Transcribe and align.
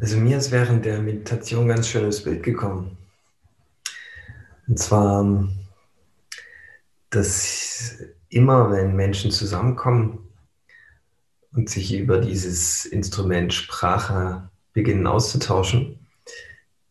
Also 0.00 0.18
mir 0.18 0.36
ist 0.36 0.50
während 0.50 0.84
der 0.84 1.00
Meditation 1.00 1.62
ein 1.62 1.68
ganz 1.68 1.88
schönes 1.88 2.22
Bild 2.22 2.42
gekommen. 2.42 2.98
Und 4.68 4.78
zwar, 4.78 5.48
dass 7.10 7.98
immer, 8.28 8.70
wenn 8.70 8.94
Menschen 8.94 9.30
zusammenkommen 9.30 10.18
und 11.52 11.70
sich 11.70 11.94
über 11.94 12.18
dieses 12.18 12.84
Instrument 12.84 13.54
Sprache 13.54 14.48
beginnen 14.72 15.06
auszutauschen, 15.06 15.98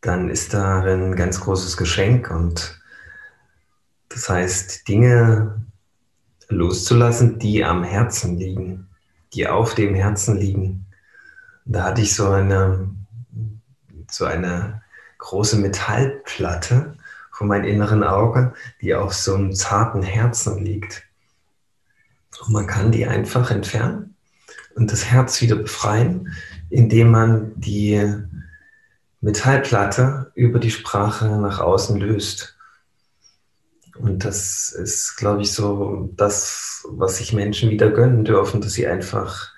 dann 0.01 0.29
ist 0.29 0.53
darin 0.53 1.03
ein 1.03 1.15
ganz 1.15 1.39
großes 1.39 1.77
Geschenk 1.77 2.31
und 2.31 2.79
das 4.09 4.29
heißt, 4.29 4.87
Dinge 4.87 5.61
loszulassen, 6.47 7.37
die 7.37 7.63
am 7.63 7.83
Herzen 7.83 8.37
liegen, 8.37 8.87
die 9.33 9.47
auf 9.47 9.75
dem 9.75 9.93
Herzen 9.93 10.37
liegen. 10.37 10.84
Da 11.65 11.83
hatte 11.83 12.01
ich 12.01 12.13
so 12.15 12.29
eine, 12.29 12.89
so 14.09 14.25
eine 14.25 14.83
große 15.17 15.57
Metallplatte 15.57 16.95
vor 17.31 17.47
meinem 17.47 17.65
inneren 17.65 18.03
Auge, 18.03 18.53
die 18.81 18.93
auf 18.95 19.13
so 19.13 19.35
einem 19.35 19.53
zarten 19.53 20.03
Herzen 20.03 20.63
liegt. 20.63 21.03
Und 22.45 22.53
man 22.53 22.67
kann 22.67 22.91
die 22.91 23.07
einfach 23.07 23.49
entfernen 23.51 24.15
und 24.75 24.91
das 24.91 25.05
Herz 25.05 25.41
wieder 25.41 25.55
befreien, 25.55 26.33
indem 26.69 27.11
man 27.11 27.59
die 27.59 28.01
Metallplatte 29.21 30.31
über 30.35 30.59
die 30.59 30.71
Sprache 30.71 31.27
nach 31.27 31.59
außen 31.59 31.99
löst. 31.99 32.57
Und 33.97 34.25
das 34.25 34.69
ist, 34.69 35.15
glaube 35.15 35.41
ich, 35.41 35.53
so 35.53 36.09
das, 36.15 36.85
was 36.89 37.17
sich 37.17 37.33
Menschen 37.33 37.69
wieder 37.69 37.89
gönnen 37.89 38.25
dürfen, 38.25 38.61
dass 38.61 38.73
sie 38.73 38.85
einfach 38.85 39.54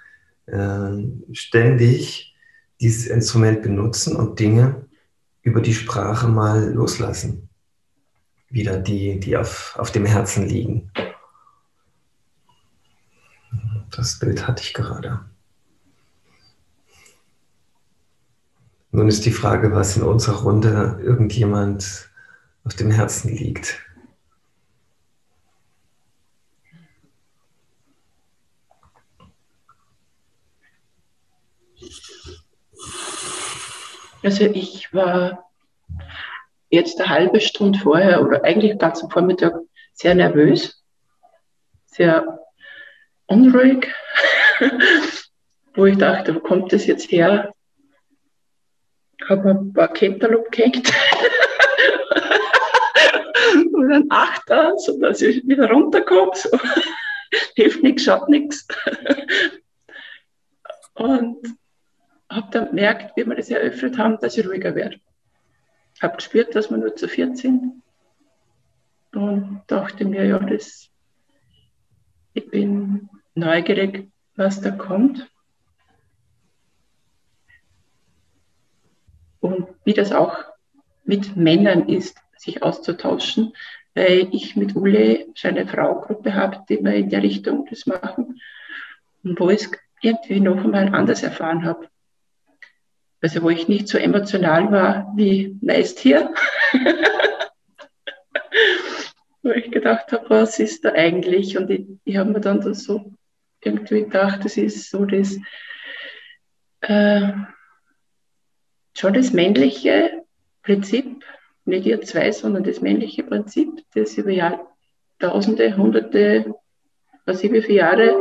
äh, 0.48 1.34
ständig 1.34 2.36
dieses 2.81 3.08
Instrument 3.08 3.62
benutzen 3.62 4.16
und 4.16 4.40
Dinge 4.40 4.86
über 5.42 5.62
die 5.62 5.73
Sprache 5.73 6.28
mal 6.28 6.73
loslassen. 6.73 7.50
Wieder 8.50 8.78
die, 8.78 9.20
die 9.20 9.38
auf, 9.38 9.76
auf 9.78 9.92
dem 9.92 10.06
Herzen 10.06 10.48
liegen. 10.48 10.92
Das 13.92 14.20
Bild 14.20 14.48
hatte 14.48 14.64
ich 14.64 14.73
gerade. 14.73 15.22
Nun 18.92 19.08
ist 19.08 19.26
die 19.26 19.32
Frage, 19.32 19.73
was 19.73 19.98
in 19.98 20.04
unserer 20.04 20.42
Runde 20.42 21.00
irgendjemand 21.02 22.09
auf 22.64 22.73
dem 22.73 22.92
Herzen 22.92 23.36
liegt. 23.36 23.80
Also 34.23 34.46
ich 34.46 34.94
war 34.94 35.48
jetzt 36.70 37.00
eine 37.00 37.10
halbe 37.10 37.40
Stunde 37.40 37.80
vorher 37.80 38.22
oder 38.22 38.44
eigentlich 38.44 38.78
ganz 38.78 39.04
am 39.04 39.10
Vormittag 39.10 39.54
sehr 39.94 40.16
nervös, 40.16 40.84
sehr 41.86 42.40
unruhig, 43.28 43.88
wo 45.76 45.86
ich 45.86 45.98
dachte, 45.98 46.36
wo 46.36 46.40
kommt 46.40 46.73
das 46.73 46.86
jetzt 46.88 47.12
her? 47.12 47.54
Habe 49.28 49.44
mir 49.44 49.60
ein 49.60 49.73
paar 49.73 49.90
Cantaloupe 49.90 50.50
gehängt 50.52 50.92
und 53.73 53.92
ein 53.92 54.06
Achter, 54.10 54.73
sodass 54.78 55.22
ich 55.22 55.48
wieder 55.48 55.70
runterkomme. 55.70 56.32
So. 56.34 56.50
Hilft 57.56 57.84
nichts, 57.84 58.04
schaut 58.04 58.30
nichts. 58.30 58.68
Und 60.94 61.58
habe 62.30 62.47
dann 62.52 62.67
gemerkt, 62.67 63.16
wie 63.16 63.25
wir 63.25 63.36
das 63.36 63.49
eröffnet 63.49 63.98
haben, 63.98 64.20
dass 64.20 64.38
ich 64.38 64.48
ruhiger 64.48 64.76
werde. 64.76 64.99
Habe 66.02 66.17
gespürt, 66.17 66.55
dass 66.55 66.70
wir 66.70 66.77
nur 66.77 66.95
zu 66.95 67.08
viert 67.08 67.38
sind 67.38 67.82
und 69.14 69.61
dachte 69.67 70.05
mir, 70.05 70.26
ja, 70.26 70.39
das, 70.39 70.89
ich 72.33 72.49
bin 72.49 73.10
neugierig, 73.33 74.10
was 74.36 74.61
da 74.61 74.71
kommt. 74.71 75.30
Und 79.39 79.67
wie 79.86 79.94
das 79.94 80.11
auch 80.11 80.38
mit 81.04 81.36
Männern 81.36 81.88
ist, 81.88 82.17
sich 82.38 82.61
auszutauschen, 82.61 83.54
weil 83.95 84.27
ich 84.32 84.55
mit 84.55 84.76
Ule 84.76 85.27
schon 85.33 85.52
eine 85.52 85.67
Fraugruppe 85.67 86.36
habe, 86.36 86.64
die 86.70 86.83
wir 86.83 86.94
in 86.94 87.09
der 87.09 87.23
Richtung 87.23 87.65
das 87.70 87.88
machen 87.88 88.39
und 89.23 89.39
wo 89.39 89.49
ich 89.49 89.64
es 89.64 89.71
irgendwie 90.02 90.39
noch 90.39 90.64
einmal 90.64 90.94
anders 90.94 91.23
erfahren 91.23 91.65
habe. 91.65 91.89
Also 93.27 93.43
wo 93.43 93.49
ich 93.49 93.67
nicht 93.67 93.89
so 93.89 93.98
emotional 93.98 94.71
war 94.71 95.11
wie 95.17 95.58
meist 95.61 95.99
hier. 95.99 96.33
wo 99.43 99.49
ich 99.49 99.70
gedacht 99.70 100.14
habe, 100.14 100.30
was 100.30 100.60
ist 100.60 100.86
da 100.86 100.93
eigentlich? 100.93 101.58
Und 101.58 101.70
ich, 101.70 101.86
ich 102.05 102.15
habe 102.15 102.32
mir 102.32 102.39
dann 102.39 102.73
so 102.73 103.11
irgendwie 103.60 104.04
gedacht, 104.04 104.45
das 104.45 104.55
ist 104.55 104.89
so 104.89 105.04
das, 105.04 105.38
äh, 106.80 107.33
schon 108.98 109.14
das 109.14 109.33
männliche 109.33 110.23
Prinzip, 110.64 111.26
nicht 111.65 111.86
ihr 111.86 112.02
zwei, 112.04 112.32
sondern 112.32 112.64
das 112.64 112.80
männliche 112.80 113.23
Prinzip, 113.23 113.83
das 113.94 114.17
über 114.17 114.32
Jahrtausende, 114.32 115.76
Hunderte, 115.76 116.55
was 117.26 117.44
ich 117.44 117.52
wie 117.52 117.61
viele 117.61 117.80
Jahre 117.80 118.15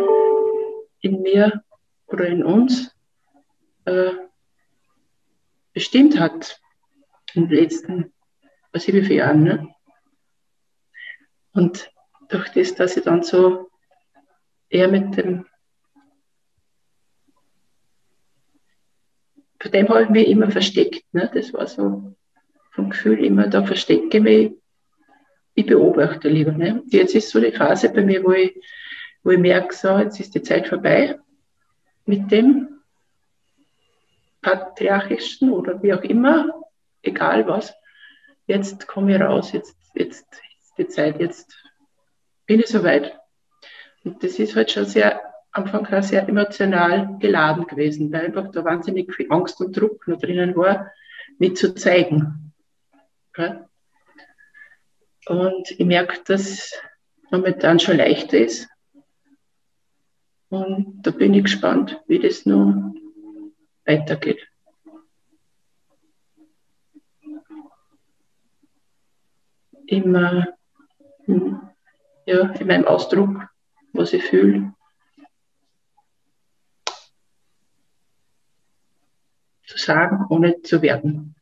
in 1.01 1.23
mir 1.23 1.63
oder 2.09 2.27
in 2.27 2.43
uns 2.43 2.91
äh, 3.85 4.11
bestimmt 5.77 6.19
hat 6.19 6.59
in 7.35 7.49
den 7.49 7.59
letzten, 7.59 8.15
was 8.73 8.89
ich 8.89 8.95
wie 8.95 9.03
viele 9.03 9.17
Jahren. 9.17 9.43
Ne? 9.43 9.75
Und 11.53 11.93
durch 12.31 12.49
das, 12.49 12.75
dass 12.77 12.97
ich 12.97 13.05
dann 13.05 13.23
so 13.23 13.69
eher 14.71 14.89
mit 14.89 15.19
dem, 15.19 15.45
vor 19.61 19.71
dem 19.71 19.87
habe 19.91 20.05
ich 20.05 20.09
mich 20.09 20.29
immer 20.29 20.51
versteckt. 20.51 21.05
Ne? 21.13 21.31
Das 21.35 21.53
war 21.53 21.67
so 21.67 22.17
vom 22.71 22.89
Gefühl 22.89 23.23
immer, 23.23 23.47
da 23.47 23.63
verstecke 23.63 24.17
ich 24.17 24.23
mich, 24.23 24.53
ich 25.53 25.67
beobachte 25.67 26.31
lieber. 26.31 26.53
Ne? 26.53 26.85
Jetzt 26.87 27.15
ist 27.15 27.29
so 27.29 27.39
die 27.39 27.53
Phase 27.53 27.91
bei 27.91 28.01
mir, 28.01 28.25
wo 28.25 28.33
ich, 28.33 28.59
wo 29.23 29.29
ich 29.29 29.39
merke, 29.39 29.75
so, 29.75 29.99
jetzt 29.99 30.21
ist 30.21 30.35
die 30.35 30.43
Zeit 30.43 30.69
vorbei 30.69 31.19
mit 32.07 32.31
dem 32.31 32.76
patriarchischen 34.41 35.51
oder 35.51 35.83
wie 35.83 35.93
auch 35.95 36.03
immer, 36.03 36.63
egal 37.03 37.47
was. 37.47 37.75
Jetzt 38.47 38.87
komme 38.87 39.15
ich 39.15 39.21
raus, 39.21 39.53
jetzt, 39.53 39.77
jetzt 39.95 40.27
ist 40.33 40.79
die 40.79 40.89
Zeit, 40.89 41.21
jetzt 41.21 41.57
bin 42.47 42.61
ich 42.61 42.69
soweit. 42.69 43.19
Und 44.05 44.23
das 44.23 44.39
ist 44.39 44.55
halt 44.55 44.71
schon 44.71 44.87
sehr, 44.87 45.21
Anfang 45.51 46.03
sehr 46.03 46.29
emotional 46.29 47.17
geladen 47.19 47.67
gewesen, 47.67 48.13
weil 48.13 48.27
einfach 48.27 48.51
da 48.53 48.65
wahnsinnig 48.65 49.13
viel 49.15 49.27
Angst 49.31 49.61
und 49.61 49.77
Druck 49.77 50.07
noch 50.07 50.21
drinnen 50.21 50.55
war, 50.55 50.93
mich 51.39 51.57
zu 51.57 51.75
zeigen. 51.75 52.53
Ja? 53.37 53.69
Und 55.27 55.71
ich 55.71 55.85
merke, 55.85 56.21
dass 56.25 56.73
momentan 57.31 57.81
schon 57.81 57.97
leichter 57.97 58.39
ist. 58.39 58.69
Und 60.49 61.03
da 61.03 61.11
bin 61.11 61.35
ich 61.35 61.45
gespannt, 61.45 62.01
wie 62.07 62.21
das 62.21 62.47
nun 62.47 63.06
weitergeht. 63.87 64.47
Immer 69.87 70.47
ja, 72.27 72.51
in 72.51 72.67
meinem 72.67 72.87
Ausdruck 72.87 73.49
was 73.97 74.13
ich 74.13 74.25
fühle. 74.25 74.75
Zu 79.65 79.79
sagen, 79.79 80.27
ohne 80.29 80.63
zu 80.63 80.83
werden. 80.83 81.35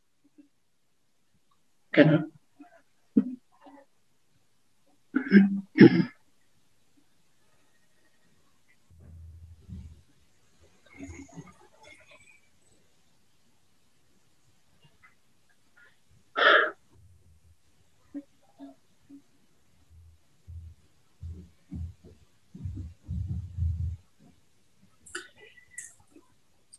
Genau. 1.91 2.23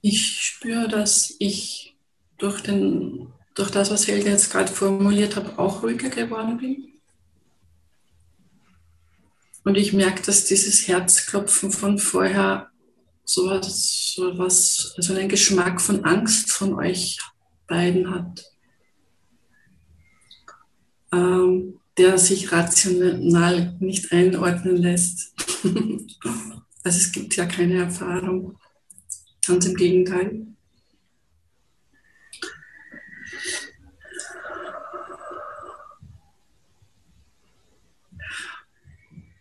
Ich 0.09 0.41
spüre, 0.41 0.87
dass 0.87 1.35
ich 1.41 1.97
durch, 2.39 2.61
den, 2.61 3.27
durch 3.57 3.73
das, 3.73 3.91
was 3.91 4.07
Helga 4.07 4.31
jetzt 4.31 4.53
gerade 4.53 4.73
formuliert 4.73 5.35
hat, 5.35 5.59
auch 5.59 5.83
ruhiger 5.83 6.11
geworden 6.11 6.59
bin. 6.59 6.93
Und 9.65 9.77
ich 9.77 9.93
merke, 9.93 10.23
dass 10.23 10.45
dieses 10.45 10.87
Herzklopfen 10.87 11.73
von 11.73 11.99
vorher 11.99 12.71
so 13.25 13.51
was, 13.51 14.13
so 14.15 14.39
was, 14.39 14.95
also 14.97 15.13
einen 15.13 15.29
Geschmack 15.29 15.81
von 15.81 16.05
Angst 16.05 16.53
von 16.53 16.75
euch 16.75 17.19
beiden 17.67 18.09
hat, 18.09 18.45
ähm, 21.11 21.81
der 21.99 22.17
sich 22.19 22.53
rational 22.53 23.77
nicht 23.81 24.13
einordnen 24.13 24.77
lässt. 24.77 25.35
also 25.65 26.97
es 26.97 27.11
gibt 27.11 27.35
ja 27.35 27.47
keine 27.47 27.83
Erfahrung, 27.83 28.57
ganz 29.47 29.67
im 29.67 29.75
Gegenteil. 29.75 30.47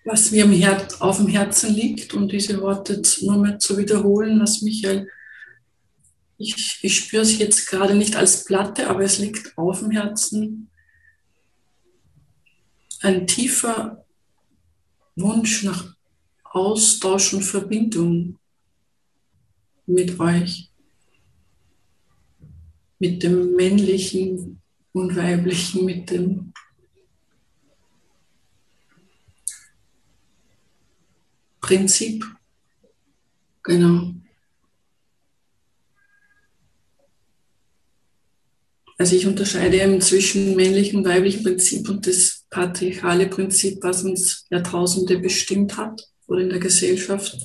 was 0.08 0.30
mir 0.30 0.46
auf 1.00 1.18
dem 1.18 1.28
Herzen 1.28 1.74
liegt, 1.74 2.14
um 2.14 2.30
diese 2.30 2.62
Worte 2.62 3.02
nur 3.22 3.38
mal 3.38 3.58
zu 3.58 3.76
wiederholen, 3.76 4.40
was 4.40 4.62
Michael, 4.62 5.10
ich, 6.38 6.78
ich 6.84 6.96
spüre 7.00 7.24
es 7.24 7.40
jetzt 7.40 7.68
gerade 7.68 7.96
nicht 7.96 8.16
als 8.16 8.46
Platte, 8.46 8.88
aber 8.88 9.02
es 9.02 9.18
liegt 9.18 9.58
auf 9.58 9.80
dem 9.80 9.90
Herzen. 9.90 10.70
Ein 13.02 13.26
tiefer 13.26 14.06
Wunsch 15.16 15.64
nach 15.64 15.96
Austausch 16.44 17.34
und 17.34 17.42
Verbindung 17.42 18.38
mit 19.86 20.20
euch, 20.20 20.72
mit 23.00 23.24
dem 23.24 23.56
männlichen 23.56 24.62
und 24.94 25.16
weiblichen, 25.16 25.86
mit 25.86 26.10
dem 26.10 26.54
Prinzip. 31.60 32.24
Genau. 33.64 34.14
Also 38.98 39.16
ich 39.16 39.28
unterscheide 39.28 39.82
eben 39.82 40.00
zwischen 40.00 40.56
männlichem 40.56 41.00
und 41.00 41.08
weiblichem 41.08 41.44
Prinzip 41.44 41.90
und 41.90 42.08
das 42.08 42.46
patriarchale 42.50 43.28
Prinzip, 43.28 43.80
was 43.82 44.04
uns 44.04 44.46
Jahrtausende 44.50 45.18
bestimmt 45.20 45.76
hat 45.76 46.02
oder 46.28 46.42
in 46.42 46.50
der 46.50 46.60
Gesellschaft 46.60 47.38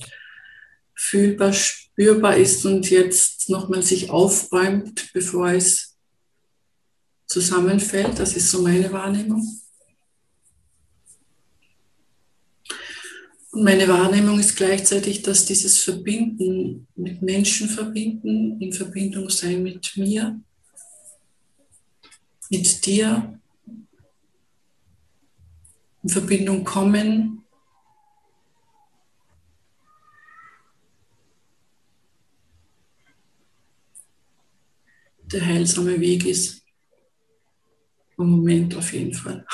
fühlbar, 0.94 1.52
spürbar 2.00 2.34
ist 2.34 2.64
und 2.64 2.88
jetzt 2.88 3.50
nochmal 3.50 3.82
sich 3.82 4.08
aufräumt, 4.08 5.10
bevor 5.12 5.50
es 5.50 5.98
zusammenfällt. 7.26 8.18
Das 8.18 8.34
ist 8.36 8.50
so 8.50 8.62
meine 8.62 8.90
Wahrnehmung. 8.90 9.46
Und 13.50 13.64
meine 13.64 13.86
Wahrnehmung 13.86 14.40
ist 14.40 14.56
gleichzeitig, 14.56 15.20
dass 15.20 15.44
dieses 15.44 15.80
Verbinden 15.80 16.86
mit 16.96 17.20
Menschen 17.20 17.68
verbinden, 17.68 18.58
in 18.62 18.72
Verbindung 18.72 19.28
sein 19.28 19.62
mit 19.62 19.94
mir, 19.96 20.40
mit 22.48 22.86
dir, 22.86 23.38
in 26.02 26.08
Verbindung 26.08 26.64
kommen, 26.64 27.39
der 35.32 35.44
heilsame 35.44 36.00
Weg 36.00 36.26
ist. 36.26 36.62
Im 38.18 38.30
Moment 38.30 38.74
auf 38.76 38.92
jeden 38.92 39.14
Fall. 39.14 39.46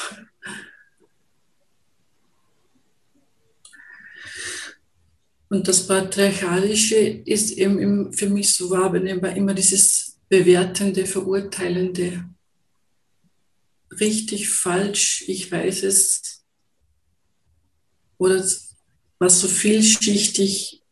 Und 5.48 5.68
das 5.68 5.86
Patriarchalische 5.86 6.96
ist 6.96 7.52
eben 7.52 8.12
für 8.12 8.28
mich 8.28 8.52
so 8.52 8.68
wahrnehmbar 8.70 9.36
immer 9.36 9.54
dieses 9.54 10.18
bewertende, 10.28 11.06
verurteilende. 11.06 12.28
Richtig, 14.00 14.48
falsch, 14.48 15.24
ich 15.28 15.50
weiß 15.50 15.84
es. 15.84 16.44
Oder 18.18 18.44
was 19.18 19.40
so 19.40 19.46
vielschichtig, 19.46 20.82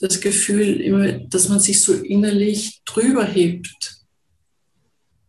das 0.00 0.20
Gefühl, 0.20 0.80
immer, 0.80 1.12
dass 1.12 1.48
man 1.48 1.60
sich 1.60 1.82
so 1.82 1.92
innerlich 1.92 2.82
drüber 2.84 3.24
hebt. 3.24 3.96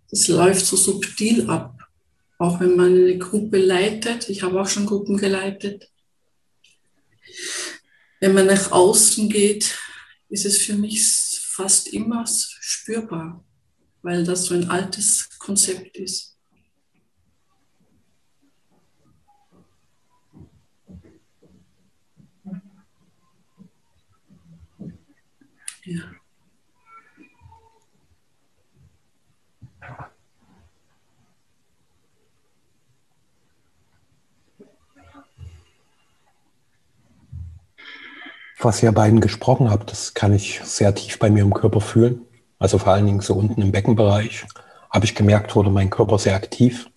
Das 0.10 0.28
läuft 0.28 0.66
so 0.66 0.76
subtil 0.78 1.50
ab. 1.50 1.78
Auch 2.38 2.60
wenn 2.60 2.76
man 2.76 2.94
eine 2.94 3.18
Gruppe 3.18 3.58
leitet, 3.58 4.30
ich 4.30 4.42
habe 4.44 4.60
auch 4.60 4.68
schon 4.68 4.86
Gruppen 4.86 5.18
geleitet, 5.18 5.90
wenn 8.20 8.34
man 8.34 8.48
nach 8.48 8.72
außen 8.72 9.30
geht, 9.30 9.78
ist 10.30 10.46
es 10.46 10.58
für 10.60 10.76
mich 10.76 11.04
fast 11.42 11.90
immer 11.90 12.26
spürbar, 12.28 13.44
weil 14.02 14.24
das 14.24 14.46
so 14.46 14.54
ein 14.54 14.70
altes 14.70 15.30
Konzept 15.40 15.98
ist. 15.98 16.31
Was 38.64 38.84
ihr 38.84 38.92
beiden 38.92 39.22
gesprochen 39.22 39.72
habt, 39.72 39.92
das 39.92 40.14
kann 40.14 40.34
ich 40.34 40.62
sehr 40.64 40.94
tief 40.94 41.18
bei 41.18 41.32
mir 41.32 41.42
im 41.42 41.54
Körper 41.54 41.82
fühlen. 41.82 42.22
Also 42.60 42.78
vor 42.78 42.94
allen 42.94 43.08
Dingen 43.08 43.22
so 43.22 43.34
unten 43.34 43.60
im 43.60 43.72
Beckenbereich 43.72 44.46
habe 44.92 45.06
ich 45.06 45.16
gemerkt, 45.16 45.56
wurde 45.56 45.72
mein 45.72 45.90
Körper 45.90 46.20
sehr 46.20 46.36
aktiv. 46.36 46.88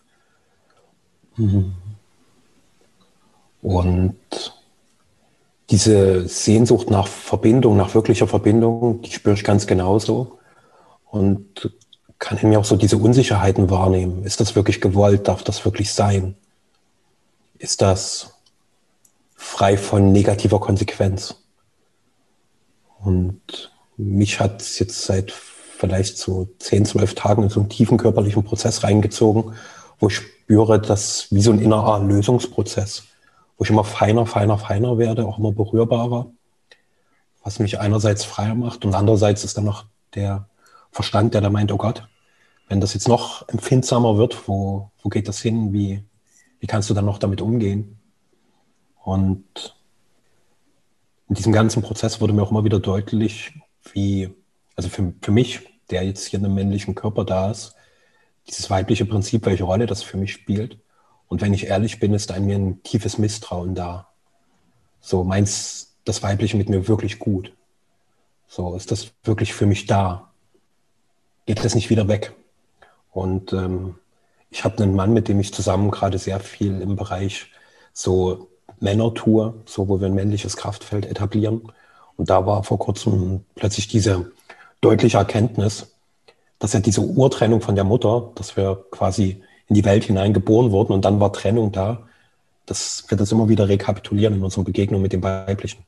Mhm. 1.37 1.75
Und 3.63 4.17
diese 5.75 6.29
Sehnsucht 6.29 6.89
nach 6.89 7.09
Verbindung, 7.09 7.77
nach 7.77 7.97
wirklicher 7.97 8.29
Verbindung, 8.29 9.03
die 9.03 9.11
spüre 9.11 9.35
ich 9.35 9.43
ganz 9.43 9.67
genauso. 9.67 10.39
Und 11.11 11.73
kann 12.21 12.39
in 12.39 12.51
mir 12.51 12.61
auch 12.61 12.65
so 12.65 12.77
diese 12.77 12.97
Unsicherheiten 12.97 13.71
wahrnehmen. 13.71 14.23
Ist 14.23 14.39
das 14.39 14.55
wirklich 14.55 14.81
gewollt? 14.81 15.27
Darf 15.27 15.43
das 15.43 15.65
wirklich 15.65 15.93
sein? 15.93 16.37
Ist 17.59 17.83
das 17.83 18.37
frei 19.35 19.77
von 19.77 20.13
negativer 20.13 20.61
Konsequenz? 20.61 21.43
Und 23.01 23.73
mich 23.97 24.39
hat 24.39 24.63
es 24.63 24.79
jetzt 24.79 25.03
seit 25.03 25.33
vielleicht 25.33 26.19
so 26.19 26.49
10, 26.61 26.87
12 26.87 27.17
Tagen 27.17 27.43
in 27.43 27.49
so 27.49 27.59
einen 27.59 27.69
tiefen 27.69 27.99
körperlichen 27.99 28.45
Prozess 28.45 28.85
reingezogen, 28.85 29.55
wo 29.99 30.07
ich 30.07 30.15
spüre, 30.15 30.81
dass 30.81 31.27
wie 31.33 31.43
so 31.43 31.51
ein 31.51 31.59
innerer 31.59 31.99
Lösungsprozess, 31.99 33.09
wo 33.57 33.65
ich 33.65 33.71
immer 33.71 33.85
feiner, 33.85 34.27
feiner, 34.27 34.59
feiner 34.59 34.99
werde, 34.99 35.27
auch 35.27 35.39
immer 35.39 35.53
berührbarer, 35.53 36.31
was 37.43 37.59
mich 37.59 37.79
einerseits 37.79 38.25
freier 38.25 38.55
macht 38.55 38.85
und 38.85 38.95
andererseits 38.95 39.45
ist 39.45 39.57
dann 39.57 39.65
noch 39.65 39.85
der 40.15 40.49
Verstand, 40.91 41.35
der 41.35 41.41
da 41.41 41.51
meint, 41.51 41.73
oh 41.73 41.77
Gott, 41.77 42.09
wenn 42.69 42.81
das 42.81 42.95
jetzt 42.95 43.09
noch 43.09 43.49
empfindsamer 43.49 44.17
wird, 44.17 44.49
wo, 44.49 44.91
wo 45.03 45.09
geht 45.09 45.29
das 45.29 45.41
hin? 45.41 45.73
Wie, 45.73 46.03
wie 46.61 46.67
kannst 46.67 46.89
du 46.89 46.95
dann 46.95 47.05
noch 47.05 47.19
damit 47.19 47.41
umgehen? 47.41 47.99
Und 49.03 49.77
in 51.29 51.35
diesem 51.35 51.53
ganzen 51.53 51.83
Prozess 51.83 52.21
wurde 52.21 52.33
mir 52.33 52.43
auch 52.43 52.51
immer 52.51 52.65
wieder 52.65 52.81
deutlich, 52.81 53.53
wie, 53.93 54.31
also 54.77 54.89
für, 54.89 55.13
für 55.21 55.31
mich, 55.31 55.61
der 55.91 56.05
jetzt 56.05 56.27
hier 56.27 56.39
in 56.39 56.47
einem 56.47 56.55
männlichen 56.55 56.95
Körper 56.95 57.25
da 57.25 57.51
ist, 57.51 57.75
dieses 58.49 58.71
weibliche 58.71 59.05
Prinzip, 59.05 59.45
welche 59.47 59.65
Rolle 59.65 59.87
das 59.87 60.03
für 60.03 60.17
mich 60.17 60.33
spielt. 60.33 60.79
Und 61.35 61.41
wenn 61.41 61.53
ich 61.53 61.67
ehrlich 61.67 61.99
bin, 61.99 62.15
ist 62.15 62.31
an 62.31 62.47
mir 62.47 62.55
ein 62.55 62.81
tiefes 62.85 63.19
Misstrauen 63.19 63.75
da. 63.75 64.07
So, 65.01 65.25
meins 65.25 65.97
das 66.05 66.23
Weibliche 66.23 66.57
mit 66.57 66.69
mir 66.69 66.87
wirklich 66.87 67.19
gut? 67.19 67.53
So, 68.47 68.77
ist 68.77 68.93
das 68.93 69.11
wirklich 69.25 69.53
für 69.53 69.67
mich 69.67 69.87
da? 69.87 70.31
Geht 71.47 71.65
das 71.65 71.75
nicht 71.75 71.91
wieder 71.91 72.07
weg? 72.07 72.35
Und 73.11 73.53
ähm, 73.53 73.97
ich 74.51 74.63
habe 74.63 74.81
einen 74.81 74.95
Mann, 74.95 75.13
mit 75.13 75.27
dem 75.27 75.41
ich 75.41 75.53
zusammen 75.53 75.91
gerade 75.91 76.19
sehr 76.19 76.39
viel 76.39 76.81
im 76.81 76.95
Bereich 76.95 77.51
so 77.93 78.47
Männertour, 78.79 79.55
so 79.67 79.89
wo 79.89 79.99
wir 79.99 80.07
ein 80.07 80.15
männliches 80.15 80.57
Kraftfeld 80.57 81.05
etablieren. 81.05 81.73
Und 82.17 82.31
da 82.31 82.47
war 82.47 82.63
vor 82.63 82.79
kurzem 82.79 83.45
plötzlich 83.57 83.89
diese 83.89 84.31
deutliche 84.81 85.19
Erkenntnis, 85.19 85.97
dass 86.61 86.75
ja 86.75 86.79
diese 86.79 87.01
Urtrennung 87.01 87.61
von 87.61 87.75
der 87.75 87.83
Mutter, 87.83 88.31
dass 88.37 88.57
wir 88.57 88.85
quasi 88.93 89.43
in 89.69 89.75
die 89.75 89.85
Welt 89.85 90.05
hinein 90.05 90.35
geboren 90.35 90.73
wurden 90.73 90.93
und 90.93 91.05
dann 91.05 91.21
war 91.21 91.33
Trennung 91.33 91.73
da, 91.73 92.07
dass 92.67 93.05
wir 93.09 93.19
das 93.19 93.33
immer 93.33 93.49
wieder 93.49 93.69
rekapitulieren 93.69 94.35
in 94.35 94.43
unserer 94.43 94.65
Begegnung 94.65 95.03
mit 95.03 95.13
dem 95.13 95.23
Weiblichen. 95.23 95.85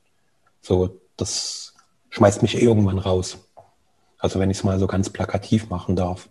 So, 0.61 0.99
das 1.15 1.73
schmeißt 2.09 2.41
mich 2.41 2.61
irgendwann 2.61 2.99
raus. 2.99 3.37
Also 4.19 4.39
wenn 4.39 4.49
ich 4.49 4.57
es 4.57 4.63
mal 4.63 4.79
so 4.79 4.87
ganz 4.87 5.09
plakativ 5.09 5.69
machen 5.69 5.95
darf. 5.95 6.29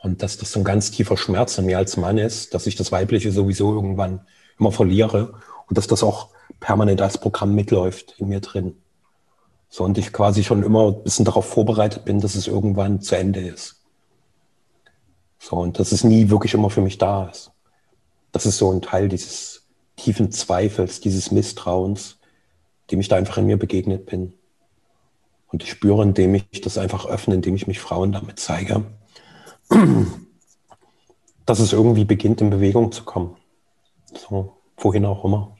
Und 0.00 0.22
dass 0.22 0.38
das 0.38 0.52
so 0.52 0.60
ein 0.60 0.64
ganz 0.64 0.90
tiefer 0.90 1.16
Schmerz 1.16 1.58
in 1.58 1.66
mir 1.66 1.78
als 1.78 1.96
Mann 1.96 2.18
ist, 2.18 2.54
dass 2.54 2.66
ich 2.66 2.76
das 2.76 2.92
Weibliche 2.92 3.32
sowieso 3.32 3.74
irgendwann 3.74 4.20
immer 4.58 4.72
verliere 4.72 5.34
und 5.66 5.76
dass 5.76 5.86
das 5.86 6.02
auch 6.02 6.28
permanent 6.60 7.02
als 7.02 7.18
Programm 7.18 7.54
mitläuft 7.54 8.14
in 8.18 8.28
mir 8.28 8.40
drin. 8.40 8.76
So, 9.68 9.84
und 9.84 9.98
ich 9.98 10.12
quasi 10.12 10.44
schon 10.44 10.62
immer 10.62 10.88
ein 10.88 11.02
bisschen 11.02 11.24
darauf 11.24 11.46
vorbereitet 11.46 12.04
bin, 12.04 12.20
dass 12.20 12.34
es 12.34 12.46
irgendwann 12.46 13.00
zu 13.00 13.16
Ende 13.16 13.40
ist. 13.40 13.77
So, 15.38 15.56
und 15.56 15.78
dass 15.78 15.92
es 15.92 16.04
nie 16.04 16.30
wirklich 16.30 16.54
immer 16.54 16.70
für 16.70 16.80
mich 16.80 16.98
da 16.98 17.26
ist. 17.26 17.52
Das 18.32 18.44
ist 18.46 18.58
so 18.58 18.70
ein 18.72 18.82
Teil 18.82 19.08
dieses 19.08 19.66
tiefen 19.96 20.30
Zweifels, 20.30 21.00
dieses 21.00 21.30
Misstrauens, 21.30 22.18
dem 22.90 23.00
ich 23.00 23.08
da 23.08 23.16
einfach 23.16 23.38
in 23.38 23.46
mir 23.46 23.58
begegnet 23.58 24.06
bin. 24.06 24.34
Und 25.48 25.62
ich 25.62 25.70
spüre, 25.70 26.02
indem 26.02 26.34
ich 26.34 26.60
das 26.60 26.78
einfach 26.78 27.06
öffne, 27.06 27.34
indem 27.34 27.54
ich 27.54 27.66
mich 27.66 27.80
Frauen 27.80 28.12
damit 28.12 28.38
zeige, 28.38 28.84
dass 31.46 31.58
es 31.58 31.72
irgendwie 31.72 32.04
beginnt, 32.04 32.40
in 32.40 32.50
Bewegung 32.50 32.92
zu 32.92 33.04
kommen. 33.04 33.36
So, 34.14 34.56
wohin 34.76 35.06
auch 35.06 35.24
immer. 35.24 35.56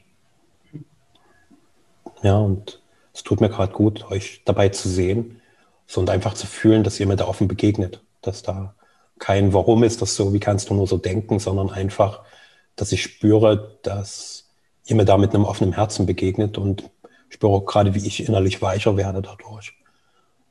Ja, 2.21 2.37
und 2.37 2.81
es 3.13 3.23
tut 3.23 3.41
mir 3.41 3.49
gerade 3.49 3.73
gut, 3.73 4.09
euch 4.11 4.43
dabei 4.45 4.69
zu 4.69 4.89
sehen 4.89 5.41
so, 5.87 6.01
und 6.01 6.09
einfach 6.09 6.33
zu 6.33 6.45
fühlen, 6.47 6.83
dass 6.83 6.99
ihr 6.99 7.07
mir 7.07 7.15
da 7.15 7.27
offen 7.27 7.47
begegnet, 7.47 8.03
dass 8.21 8.43
da 8.43 8.75
kein 9.19 9.53
Warum 9.53 9.83
ist 9.83 10.01
das 10.01 10.15
so, 10.15 10.33
wie 10.33 10.39
kannst 10.39 10.69
du 10.69 10.73
nur 10.73 10.87
so 10.87 10.97
denken, 10.97 11.39
sondern 11.39 11.69
einfach, 11.69 12.23
dass 12.75 12.91
ich 12.91 13.03
spüre, 13.03 13.77
dass 13.83 14.49
ihr 14.85 14.95
mir 14.95 15.05
da 15.05 15.17
mit 15.17 15.35
einem 15.35 15.45
offenen 15.45 15.73
Herzen 15.73 16.05
begegnet 16.05 16.57
und 16.57 16.89
spüre 17.29 17.53
auch 17.53 17.65
gerade, 17.65 17.93
wie 17.93 18.05
ich 18.05 18.27
innerlich 18.27 18.61
weicher 18.61 18.97
werde 18.97 19.21
dadurch. 19.21 19.73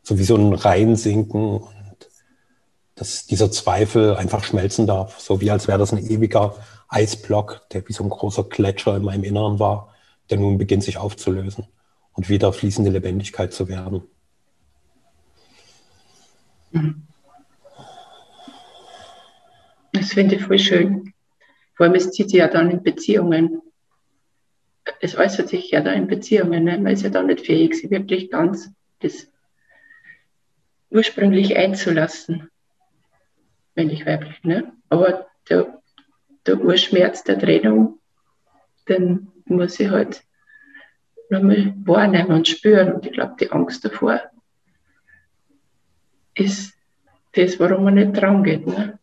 So 0.02 0.18
wie 0.18 0.24
so 0.24 0.36
ein 0.36 0.52
Reinsinken 0.52 1.58
und 1.58 2.10
dass 2.94 3.26
dieser 3.26 3.50
Zweifel 3.50 4.16
einfach 4.16 4.44
schmelzen 4.44 4.86
darf, 4.86 5.20
so 5.20 5.40
wie 5.40 5.50
als 5.50 5.68
wäre 5.68 5.78
das 5.78 5.92
ein 5.92 6.04
ewiger 6.04 6.54
Eisblock, 6.88 7.68
der 7.70 7.86
wie 7.88 7.92
so 7.92 8.02
ein 8.02 8.10
großer 8.10 8.44
Gletscher 8.44 8.96
in 8.96 9.04
meinem 9.04 9.24
Inneren 9.24 9.58
war, 9.58 9.94
der 10.30 10.38
nun 10.38 10.58
beginnt 10.58 10.82
sich 10.82 10.98
aufzulösen 10.98 11.66
und 12.12 12.28
wieder 12.28 12.52
fließende 12.52 12.90
Lebendigkeit 12.90 13.52
zu 13.52 13.68
werden. 13.68 14.02
Das 20.08 20.14
finde 20.14 20.36
ich 20.36 20.42
voll 20.42 20.58
schön. 20.58 21.12
Vor 21.74 21.84
allem, 21.84 21.94
es 21.94 22.12
zieht 22.12 22.30
sich 22.30 22.38
ja 22.38 22.48
dann 22.48 22.70
in 22.70 22.82
Beziehungen. 22.82 23.60
Es 25.02 25.18
äußert 25.18 25.50
sich 25.50 25.70
ja 25.70 25.82
da 25.82 25.92
in 25.92 26.06
Beziehungen. 26.06 26.64
Ne? 26.64 26.78
Man 26.78 26.94
ist 26.94 27.02
ja 27.02 27.10
dann 27.10 27.26
nicht 27.26 27.44
fähig, 27.44 27.74
sich 27.74 27.90
wirklich 27.90 28.30
ganz 28.30 28.72
das 29.00 29.30
ursprünglich 30.88 31.58
einzulassen. 31.58 32.48
Männlich-weiblich. 33.74 34.42
Ne? 34.44 34.72
Aber 34.88 35.26
der, 35.50 35.78
der 36.46 36.58
Urschmerz 36.58 37.22
der 37.24 37.38
Trennung, 37.38 37.98
den 38.88 39.28
muss 39.44 39.78
ich 39.78 39.90
halt 39.90 40.22
nochmal 41.28 41.74
wahrnehmen 41.84 42.30
und 42.30 42.48
spüren. 42.48 42.92
Und 42.92 43.04
ich 43.04 43.12
glaube, 43.12 43.34
die 43.38 43.52
Angst 43.52 43.84
davor 43.84 44.22
ist 46.34 46.72
das, 47.32 47.60
warum 47.60 47.84
man 47.84 47.92
nicht 47.92 48.16
dran 48.16 48.42
geht. 48.42 48.66
Ne? 48.66 48.98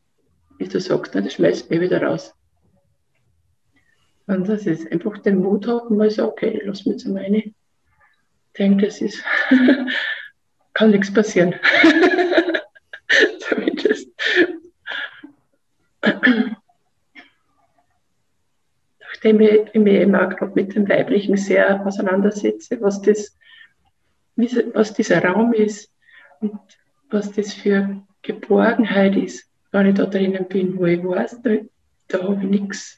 Wie 0.58 0.68
du 0.68 0.80
sagst, 0.80 1.16
ne? 1.16 1.24
das 1.24 1.34
schmeißt 1.34 1.70
mich 1.70 1.82
wieder 1.82 2.02
raus. 2.02 2.34
Und 4.28 4.50
das 4.50 4.66
ist 4.66 4.92
einfach 4.92 5.18
den 5.20 5.38
Mut 5.38 5.68
haben, 5.68 5.98
mal 5.98 6.10
so, 6.10 6.28
okay, 6.28 6.62
lass 6.66 6.86
mich 6.86 6.96
jetzt 6.96 7.08
mal. 7.08 7.24
Ich 7.34 7.54
denke, 8.58 8.86
das 8.86 9.02
ist, 9.02 9.24
kann 10.74 10.92
nichts 10.92 11.14
passieren. 11.14 11.56
Zumindest. 13.40 14.10
Nachdem 19.02 19.42
ich 19.42 19.74
mich 19.74 19.94
eben 19.94 20.16
auch 20.16 20.30
gerade 20.30 20.54
mit 20.56 20.76
dem 20.76 20.90
Weiblichen 20.90 21.38
sehr 21.38 21.86
auseinandersetze, 21.86 22.82
was, 22.82 23.02
das, 23.02 23.38
was 24.36 24.94
dieser 24.94 25.24
Raum 25.24 25.54
ist 25.54 25.92
und 26.40 26.60
was 27.10 27.32
das 27.32 27.54
für 27.54 28.02
Geborgenheit 28.24 29.16
ist, 29.16 29.48
wenn 29.76 29.88
ich 29.88 29.96
da 29.96 30.06
drinnen 30.06 30.48
bin, 30.48 30.78
wo 30.78 30.86
ich 30.86 31.04
weiß, 31.04 31.42
da, 31.42 31.52
da 32.08 32.24
habe 32.24 32.40
ich 32.42 32.50
nichts 32.50 32.98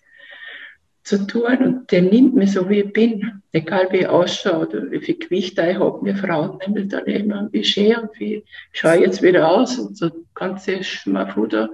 zu 1.03 1.25
tun 1.25 1.57
und 1.57 1.91
der 1.91 2.03
nimmt 2.03 2.35
mich 2.35 2.51
so, 2.51 2.69
wie 2.69 2.81
ich 2.81 2.93
bin, 2.93 3.41
egal 3.51 3.87
wie 3.91 3.99
ich 3.99 4.07
ausschaue 4.07 4.67
oder 4.67 4.91
wie 4.91 4.99
viel 4.99 5.17
Gewicht 5.17 5.57
ich 5.57 5.79
habe. 5.79 6.05
Wir 6.05 6.15
Frauen 6.15 6.59
nehmen 6.59 6.87
dann 6.87 7.05
immer, 7.05 7.49
wie 7.51 7.63
schön 7.63 7.95
und 7.95 8.19
wie 8.19 8.43
schaue 8.73 8.97
ich 8.97 9.01
jetzt 9.01 9.23
wieder 9.23 9.49
aus 9.49 9.79
und 9.79 9.97
so 9.97 10.11
ganze 10.35 10.83
Schmafuder, 10.83 11.69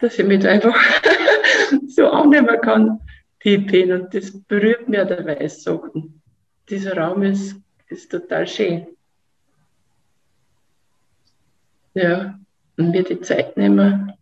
dass 0.00 0.18
ich 0.18 0.26
mich 0.26 0.46
einfach 0.46 0.76
so 1.88 2.10
annehmen 2.10 2.60
kann, 2.60 3.00
wie 3.40 3.54
ich 3.54 3.66
bin 3.66 3.90
und 3.90 4.12
das 4.12 4.38
berührt 4.42 4.86
mir 4.86 5.06
der 5.06 5.24
Weissachen. 5.24 6.20
Dieser 6.68 6.98
Raum 6.98 7.22
ist, 7.22 7.56
ist 7.88 8.10
total 8.10 8.46
schön. 8.46 8.86
Ja, 11.94 12.38
und 12.76 12.90
mir 12.90 13.02
die 13.04 13.20
Zeit 13.20 13.56
nehmen, 13.56 14.12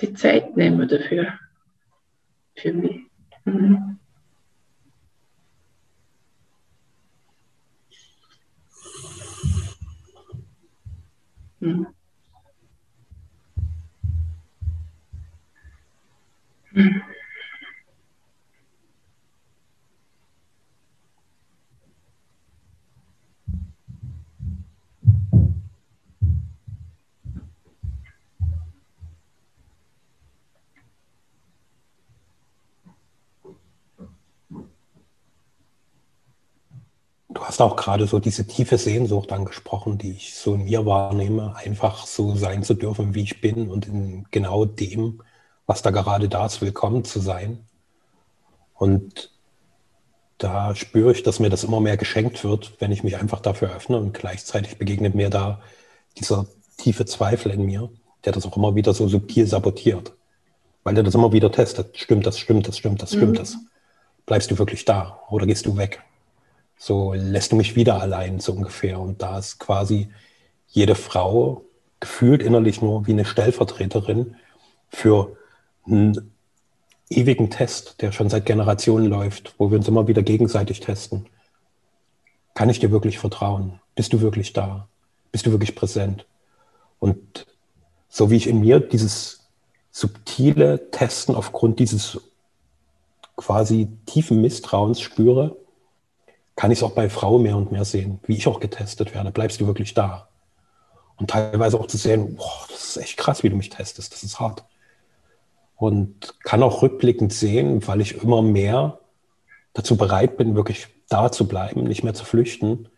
die 0.00 0.12
Zeit 0.14 0.56
nehmen 0.56 0.88
dafür 0.88 1.38
für 2.56 2.72
mich. 2.72 3.00
Mhm. 3.44 3.98
Mhm. 11.60 11.86
Mhm. 16.72 17.02
Du 37.38 37.44
hast 37.44 37.60
auch 37.60 37.76
gerade 37.76 38.08
so 38.08 38.18
diese 38.18 38.48
tiefe 38.48 38.78
Sehnsucht 38.78 39.30
angesprochen, 39.30 39.96
die 39.96 40.10
ich 40.10 40.34
so 40.34 40.54
in 40.54 40.64
mir 40.64 40.84
wahrnehme, 40.86 41.54
einfach 41.54 42.04
so 42.04 42.34
sein 42.34 42.64
zu 42.64 42.74
dürfen, 42.74 43.14
wie 43.14 43.22
ich 43.22 43.40
bin 43.40 43.70
und 43.70 43.86
in 43.86 44.26
genau 44.32 44.64
dem, 44.64 45.22
was 45.64 45.80
da 45.80 45.92
gerade 45.92 46.28
da 46.28 46.46
ist, 46.46 46.60
willkommen 46.60 47.04
zu 47.04 47.20
sein. 47.20 47.60
Und 48.74 49.30
da 50.38 50.74
spüre 50.74 51.12
ich, 51.12 51.22
dass 51.22 51.38
mir 51.38 51.48
das 51.48 51.62
immer 51.62 51.78
mehr 51.78 51.96
geschenkt 51.96 52.42
wird, 52.42 52.72
wenn 52.80 52.90
ich 52.90 53.04
mich 53.04 53.16
einfach 53.18 53.38
dafür 53.38 53.72
öffne 53.72 53.98
und 53.98 54.14
gleichzeitig 54.14 54.76
begegnet 54.76 55.14
mir 55.14 55.30
da 55.30 55.62
dieser 56.18 56.46
tiefe 56.76 57.06
Zweifel 57.06 57.52
in 57.52 57.64
mir, 57.66 57.88
der 58.24 58.32
das 58.32 58.46
auch 58.46 58.56
immer 58.56 58.74
wieder 58.74 58.92
so 58.94 59.06
subtil 59.06 59.46
sabotiert. 59.46 60.12
Weil 60.82 60.94
der 60.94 61.04
das 61.04 61.14
immer 61.14 61.32
wieder 61.32 61.52
testet. 61.52 61.96
Stimmt 61.98 62.26
das, 62.26 62.36
stimmt 62.36 62.66
das, 62.66 62.76
stimmt 62.76 63.00
das, 63.00 63.10
stimmt 63.10 63.34
mhm. 63.34 63.36
das. 63.36 63.56
Bleibst 64.26 64.50
du 64.50 64.58
wirklich 64.58 64.84
da 64.84 65.20
oder 65.30 65.46
gehst 65.46 65.66
du 65.66 65.76
weg? 65.76 66.02
So 66.78 67.12
lässt 67.12 67.52
du 67.52 67.56
mich 67.56 67.76
wieder 67.76 68.00
allein, 68.00 68.38
so 68.40 68.52
ungefähr. 68.52 69.00
Und 69.00 69.20
da 69.20 69.38
ist 69.38 69.58
quasi 69.58 70.08
jede 70.68 70.94
Frau 70.94 71.64
gefühlt 72.00 72.42
innerlich 72.42 72.80
nur 72.80 73.06
wie 73.06 73.12
eine 73.12 73.24
Stellvertreterin 73.24 74.36
für 74.88 75.36
einen 75.86 76.32
ewigen 77.10 77.50
Test, 77.50 78.00
der 78.00 78.12
schon 78.12 78.28
seit 78.30 78.46
Generationen 78.46 79.06
läuft, 79.06 79.54
wo 79.58 79.70
wir 79.70 79.78
uns 79.78 79.88
immer 79.88 80.06
wieder 80.06 80.22
gegenseitig 80.22 80.80
testen. 80.80 81.26
Kann 82.54 82.70
ich 82.70 82.78
dir 82.78 82.90
wirklich 82.90 83.18
vertrauen? 83.18 83.80
Bist 83.94 84.12
du 84.12 84.20
wirklich 84.20 84.52
da? 84.52 84.88
Bist 85.32 85.46
du 85.46 85.50
wirklich 85.50 85.74
präsent? 85.74 86.26
Und 87.00 87.46
so 88.08 88.30
wie 88.30 88.36
ich 88.36 88.46
in 88.46 88.60
mir 88.60 88.80
dieses 88.80 89.48
subtile 89.90 90.90
Testen 90.90 91.34
aufgrund 91.34 91.78
dieses 91.80 92.20
quasi 93.36 93.88
tiefen 94.06 94.40
Misstrauens 94.40 95.00
spüre, 95.00 95.56
kann 96.58 96.72
ich 96.72 96.80
es 96.80 96.82
auch 96.82 96.90
bei 96.90 97.08
Frauen 97.08 97.44
mehr 97.44 97.56
und 97.56 97.70
mehr 97.70 97.84
sehen, 97.84 98.18
wie 98.26 98.36
ich 98.36 98.48
auch 98.48 98.58
getestet 98.58 99.14
werde. 99.14 99.30
Bleibst 99.30 99.60
du 99.60 99.68
wirklich 99.68 99.94
da? 99.94 100.26
Und 101.14 101.30
teilweise 101.30 101.78
auch 101.78 101.86
zu 101.86 101.96
sehen, 101.96 102.34
boah, 102.34 102.66
das 102.68 102.88
ist 102.88 102.96
echt 102.96 103.16
krass, 103.16 103.44
wie 103.44 103.48
du 103.48 103.54
mich 103.54 103.70
testest, 103.70 104.12
das 104.12 104.24
ist 104.24 104.40
hart. 104.40 104.64
Und 105.76 106.34
kann 106.42 106.64
auch 106.64 106.82
rückblickend 106.82 107.32
sehen, 107.32 107.86
weil 107.86 108.00
ich 108.00 108.24
immer 108.24 108.42
mehr 108.42 108.98
dazu 109.72 109.96
bereit 109.96 110.36
bin, 110.36 110.56
wirklich 110.56 110.88
da 111.08 111.30
zu 111.30 111.46
bleiben, 111.46 111.84
nicht 111.84 112.02
mehr 112.02 112.14
zu 112.14 112.24
flüchten, 112.24 112.88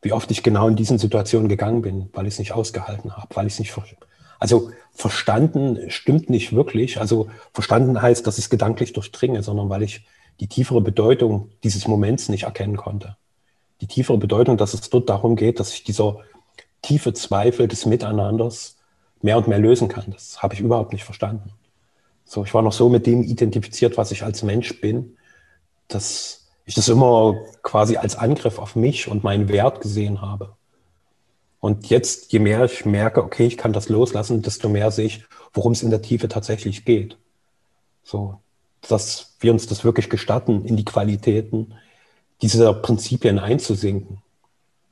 wie 0.00 0.14
oft 0.14 0.30
ich 0.30 0.42
genau 0.42 0.66
in 0.66 0.76
diesen 0.76 0.96
Situationen 0.96 1.50
gegangen 1.50 1.82
bin, 1.82 2.08
weil 2.14 2.26
ich 2.26 2.32
es 2.34 2.38
nicht 2.38 2.52
ausgehalten 2.52 3.14
habe, 3.14 3.28
weil 3.36 3.46
ich 3.46 3.52
es 3.52 3.58
nicht, 3.58 3.74
also 4.38 4.70
verstanden 4.92 5.90
stimmt 5.90 6.30
nicht 6.30 6.54
wirklich. 6.54 6.98
Also 6.98 7.28
verstanden 7.52 8.00
heißt, 8.00 8.26
dass 8.26 8.38
ich 8.38 8.44
es 8.44 8.50
gedanklich 8.50 8.94
durchdringe, 8.94 9.42
sondern 9.42 9.68
weil 9.68 9.82
ich 9.82 10.06
die 10.40 10.48
tiefere 10.48 10.80
Bedeutung 10.80 11.50
dieses 11.62 11.88
Moments 11.88 12.28
nicht 12.28 12.44
erkennen 12.44 12.76
konnte. 12.76 13.16
Die 13.80 13.86
tiefere 13.86 14.18
Bedeutung, 14.18 14.56
dass 14.56 14.74
es 14.74 14.88
dort 14.88 15.08
darum 15.08 15.36
geht, 15.36 15.60
dass 15.60 15.72
ich 15.72 15.84
dieser 15.84 16.18
tiefe 16.82 17.12
Zweifel 17.12 17.68
des 17.68 17.86
Miteinanders 17.86 18.76
mehr 19.22 19.36
und 19.38 19.48
mehr 19.48 19.58
lösen 19.58 19.88
kann. 19.88 20.12
Das 20.12 20.42
habe 20.42 20.54
ich 20.54 20.60
überhaupt 20.60 20.92
nicht 20.92 21.04
verstanden. 21.04 21.50
So, 22.24 22.44
ich 22.44 22.54
war 22.54 22.62
noch 22.62 22.72
so 22.72 22.88
mit 22.88 23.06
dem 23.06 23.22
identifiziert, 23.22 23.96
was 23.96 24.10
ich 24.10 24.24
als 24.24 24.42
Mensch 24.42 24.80
bin, 24.80 25.16
dass 25.88 26.46
ich 26.64 26.74
das 26.74 26.88
immer 26.88 27.36
quasi 27.62 27.96
als 27.96 28.16
Angriff 28.16 28.58
auf 28.58 28.76
mich 28.76 29.08
und 29.08 29.24
meinen 29.24 29.48
Wert 29.48 29.80
gesehen 29.80 30.20
habe. 30.20 30.56
Und 31.60 31.88
jetzt, 31.88 32.32
je 32.32 32.38
mehr 32.38 32.64
ich 32.64 32.84
merke, 32.84 33.22
okay, 33.22 33.46
ich 33.46 33.56
kann 33.56 33.72
das 33.72 33.88
loslassen, 33.88 34.42
desto 34.42 34.68
mehr 34.68 34.90
sehe 34.90 35.06
ich, 35.06 35.24
worum 35.54 35.72
es 35.72 35.82
in 35.82 35.90
der 35.90 36.02
Tiefe 36.02 36.28
tatsächlich 36.28 36.84
geht. 36.84 37.16
So, 38.02 38.40
dass 38.82 39.36
wir 39.40 39.52
uns 39.52 39.66
das 39.66 39.84
wirklich 39.84 40.10
gestatten, 40.10 40.64
in 40.64 40.76
die 40.76 40.84
Qualitäten 40.84 41.74
dieser 42.42 42.74
Prinzipien 42.74 43.38
einzusinken. 43.38 44.22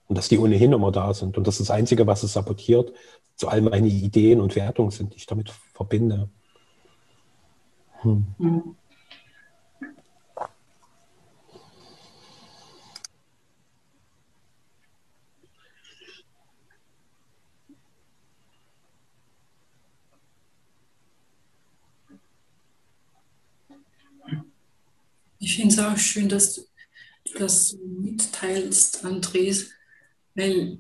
Und 0.06 0.18
dass 0.18 0.28
die 0.28 0.38
ohnehin 0.38 0.72
immer 0.72 0.92
da 0.92 1.14
sind. 1.14 1.38
Und 1.38 1.46
das 1.46 1.60
ist 1.60 1.68
das 1.68 1.76
Einzige, 1.76 2.06
was 2.06 2.22
es 2.22 2.34
sabotiert, 2.34 2.92
so 3.36 3.48
all 3.48 3.62
meine 3.62 3.88
Ideen 3.88 4.40
und 4.40 4.54
Wertungen 4.54 4.90
sind, 4.90 5.12
die 5.14 5.16
ich 5.16 5.26
damit 5.26 5.50
verbinde. 5.72 6.28
Hm. 8.02 8.26
Ich 25.44 25.56
finde 25.56 25.74
es 25.74 25.78
auch 25.78 25.98
schön, 25.98 26.30
dass 26.30 26.54
du 26.54 26.62
das 27.38 27.76
mitteilst, 27.84 29.04
Andres, 29.04 29.72
weil 30.34 30.78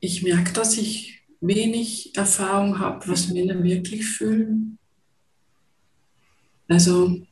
ich 0.00 0.24
merke, 0.24 0.52
dass 0.52 0.76
ich 0.76 1.22
wenig 1.40 2.16
Erfahrung 2.16 2.80
habe, 2.80 3.06
was 3.06 3.28
Männer 3.28 3.62
wirklich 3.62 4.04
fühlen. 4.04 4.80
Also 6.66 7.24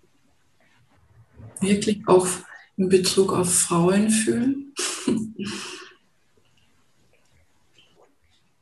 wirklich 1.61 2.07
auch 2.07 2.29
in 2.77 2.89
Bezug 2.89 3.33
auf 3.33 3.53
Frauen 3.53 4.09
fühlen. 4.09 4.73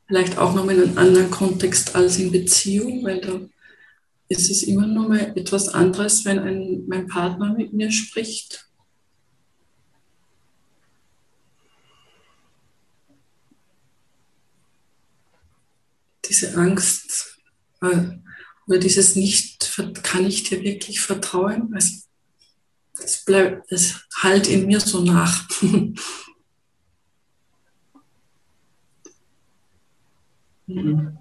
Vielleicht 0.09 0.39
auch 0.39 0.55
noch 0.55 0.71
in 0.71 0.83
einem 0.83 0.97
anderen 0.97 1.31
Kontext 1.31 1.95
als 1.95 2.19
in 2.19 2.33
Beziehung, 2.33 3.05
weil 3.05 3.21
da 3.21 3.43
ist 4.31 4.49
es 4.49 4.63
immer 4.63 4.87
noch 4.87 5.09
mal 5.09 5.37
etwas 5.37 5.69
anderes, 5.69 6.25
wenn 6.25 6.39
ein, 6.39 6.87
mein 6.87 7.09
Partner 7.09 7.53
mit 7.53 7.73
mir 7.73 7.91
spricht. 7.91 8.71
Diese 16.29 16.57
Angst 16.57 17.41
äh, 17.83 18.19
oder 18.69 18.79
dieses 18.79 19.17
Nicht, 19.17 19.77
kann 20.05 20.25
ich 20.27 20.45
dir 20.45 20.63
wirklich 20.63 21.01
vertrauen? 21.01 21.75
Es, 21.77 22.09
es 23.03 23.25
bleibt, 23.25 23.73
es 23.73 24.07
halt 24.23 24.47
in 24.47 24.67
mir 24.67 24.79
so 24.79 25.01
nach. 25.03 25.49
mhm. 30.69 31.20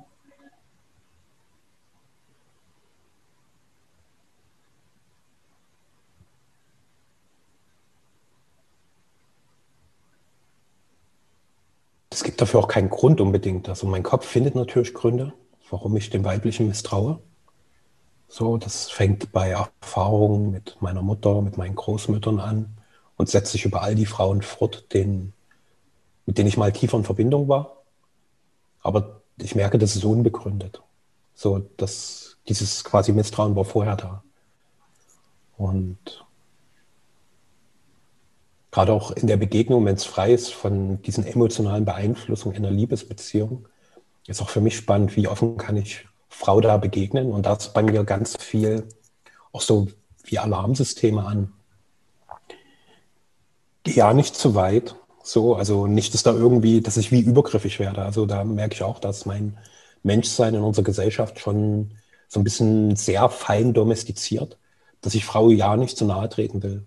Es 12.19 12.25
gibt 12.25 12.41
dafür 12.41 12.59
auch 12.59 12.67
keinen 12.67 12.89
Grund 12.89 13.21
unbedingt. 13.21 13.69
Also 13.69 13.88
mein 13.88 14.03
Kopf 14.03 14.25
findet 14.25 14.53
natürlich 14.53 14.93
Gründe, 14.93 15.31
warum 15.69 15.95
ich 15.95 16.09
dem 16.09 16.25
Weiblichen 16.25 16.67
misstraue. 16.67 17.21
So, 18.27 18.57
das 18.57 18.89
fängt 18.89 19.31
bei 19.31 19.51
Erfahrungen 19.51 20.51
mit 20.51 20.75
meiner 20.81 21.01
Mutter, 21.01 21.41
mit 21.41 21.57
meinen 21.57 21.75
Großmüttern 21.75 22.41
an 22.41 22.77
und 23.15 23.29
setzt 23.29 23.53
sich 23.53 23.63
über 23.63 23.83
all 23.83 23.95
die 23.95 24.05
Frauen 24.05 24.41
fort, 24.41 24.88
denen, 24.91 25.32
mit 26.25 26.38
denen 26.38 26.49
ich 26.49 26.58
mal 26.58 26.73
tiefer 26.73 26.97
in 26.97 27.05
Verbindung 27.05 27.47
war. 27.47 27.84
Aber 28.82 29.21
ich 29.38 29.55
merke, 29.55 29.77
das 29.77 29.95
ist 29.95 30.03
unbegründet. 30.03 30.82
So, 31.34 31.60
dass 31.77 32.36
dieses 32.49 32.84
quasi 32.84 33.13
Misstrauen 33.13 33.55
war 33.55 33.63
vorher 33.63 33.95
da. 33.95 34.23
Und 35.55 36.25
gerade 38.71 38.93
auch 38.93 39.12
in 39.12 39.27
der 39.27 39.38
Begegnung, 39.38 39.86
wenn 39.86 39.95
es 39.95 40.03
frei 40.03 40.34
ist 40.34 40.53
von 40.53 41.01
diesen 41.01 41.25
emotionalen 41.25 41.86
Beeinflussungen 41.86 42.55
in 42.55 42.65
einer 42.65 42.75
Liebesbeziehung, 42.75 43.67
ist 44.27 44.41
auch 44.41 44.49
für 44.49 44.62
mich 44.62 44.75
spannend, 44.75 45.15
wie 45.15 45.27
offen 45.27 45.58
kann 45.58 45.75
ich 45.77 46.05
Frau 46.29 46.62
da 46.62 46.77
begegnen. 46.77 47.32
Und 47.32 47.45
da 47.45 47.53
ist 47.53 47.73
bei 47.73 47.82
mir 47.82 48.03
ganz 48.03 48.38
viel 48.38 48.88
auch 49.51 49.62
so 49.62 49.88
wie 50.23 50.38
Alarmsysteme 50.38 51.25
an. 51.25 51.51
Geh 53.84 53.93
ja 53.93 54.13
nicht 54.13 54.36
zu 54.36 54.53
weit. 54.55 54.95
So, 55.23 55.55
also 55.55 55.88
nicht, 55.88 56.13
dass 56.13 56.23
da 56.23 56.32
irgendwie, 56.32 56.82
dass 56.82 56.97
ich 56.97 57.12
wie 57.12 57.21
übergriffig 57.21 57.79
werde. 57.79 58.03
Also 58.03 58.25
da 58.25 58.43
merke 58.43 58.75
ich 58.75 58.84
auch, 58.84 58.99
dass 58.99 59.25
mein 59.25 59.58
Menschsein 60.03 60.55
in 60.55 60.62
unserer 60.62 60.86
Gesellschaft 60.86 61.39
schon 61.39 61.91
so 62.27 62.39
ein 62.39 62.43
bisschen 62.43 62.95
sehr 62.95 63.29
fein 63.29 63.73
domestiziert, 63.73 64.58
dass 65.01 65.15
ich 65.15 65.25
Frau 65.25 65.49
ja 65.49 65.75
nicht 65.75 65.97
zu 65.97 66.05
nahe 66.05 66.29
treten 66.29 66.62
will. 66.63 66.86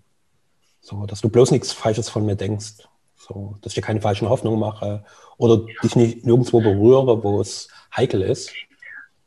So, 0.83 1.05
dass 1.05 1.21
du 1.21 1.29
bloß 1.29 1.51
nichts 1.51 1.71
Falsches 1.71 2.09
von 2.09 2.25
mir 2.25 2.35
denkst. 2.35 2.87
So, 3.15 3.55
dass 3.61 3.71
ich 3.71 3.75
dir 3.75 3.81
keine 3.81 4.01
falschen 4.01 4.27
Hoffnungen 4.27 4.59
mache 4.59 5.05
oder 5.37 5.65
dich 5.81 5.95
nicht 5.95 6.25
nirgendwo 6.25 6.59
berühre, 6.59 7.23
wo 7.23 7.39
es 7.39 7.69
heikel 7.95 8.21
ist. 8.21 8.51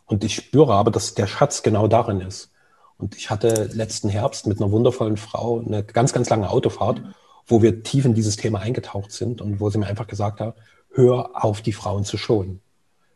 Und 0.05 0.23
ich 0.23 0.35
spüre 0.35 0.75
aber, 0.75 0.91
dass 0.91 1.15
der 1.15 1.27
Schatz 1.27 1.63
genau 1.63 1.89
darin 1.89 2.21
ist. 2.21 2.51
Und 2.99 3.17
ich 3.17 3.31
hatte 3.31 3.71
letzten 3.73 4.11
Herbst 4.11 4.47
mit 4.47 4.61
einer 4.61 4.71
wundervollen 4.71 5.17
Frau 5.17 5.61
eine 5.61 5.83
ganz, 5.83 6.13
ganz 6.13 6.29
lange 6.29 6.51
Autofahrt, 6.51 7.01
wo 7.47 7.63
wir 7.63 7.83
tief 7.83 8.05
in 8.05 8.15
dieses 8.15 8.37
Thema 8.37 8.61
eingetaucht 8.61 9.11
sind 9.11 9.41
und 9.41 9.59
wo 9.59 9.71
sie 9.71 9.79
mir 9.79 9.87
einfach 9.87 10.07
gesagt 10.07 10.41
hat, 10.41 10.57
hör 10.93 11.31
auf, 11.43 11.63
die 11.63 11.73
Frauen 11.73 12.05
zu 12.05 12.19
schonen. 12.19 12.61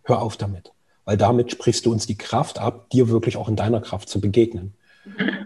Hör 0.02 0.22
auf 0.22 0.38
damit. 0.38 0.72
Weil 1.04 1.18
damit 1.18 1.50
sprichst 1.52 1.84
du 1.84 1.92
uns 1.92 2.06
die 2.06 2.16
Kraft 2.16 2.58
ab, 2.58 2.88
dir 2.88 3.10
wirklich 3.10 3.36
auch 3.36 3.48
in 3.48 3.56
deiner 3.56 3.80
Kraft 3.80 4.08
zu 4.08 4.20
begegnen. 4.20 4.74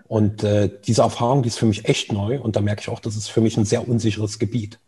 Und 0.09 0.43
äh, 0.43 0.71
diese 0.85 1.03
Erfahrung, 1.03 1.43
die 1.43 1.49
ist 1.49 1.59
für 1.59 1.67
mich 1.67 1.87
echt 1.87 2.13
neu 2.13 2.41
und 2.41 2.57
da 2.57 2.61
merke 2.61 2.81
ich 2.81 2.89
auch, 2.89 3.01
das 3.01 3.17
ist 3.17 3.29
für 3.29 3.41
mich 3.41 3.57
ein 3.57 3.65
sehr 3.65 3.89
unsicheres 3.89 4.39
Gebiet, 4.39 4.79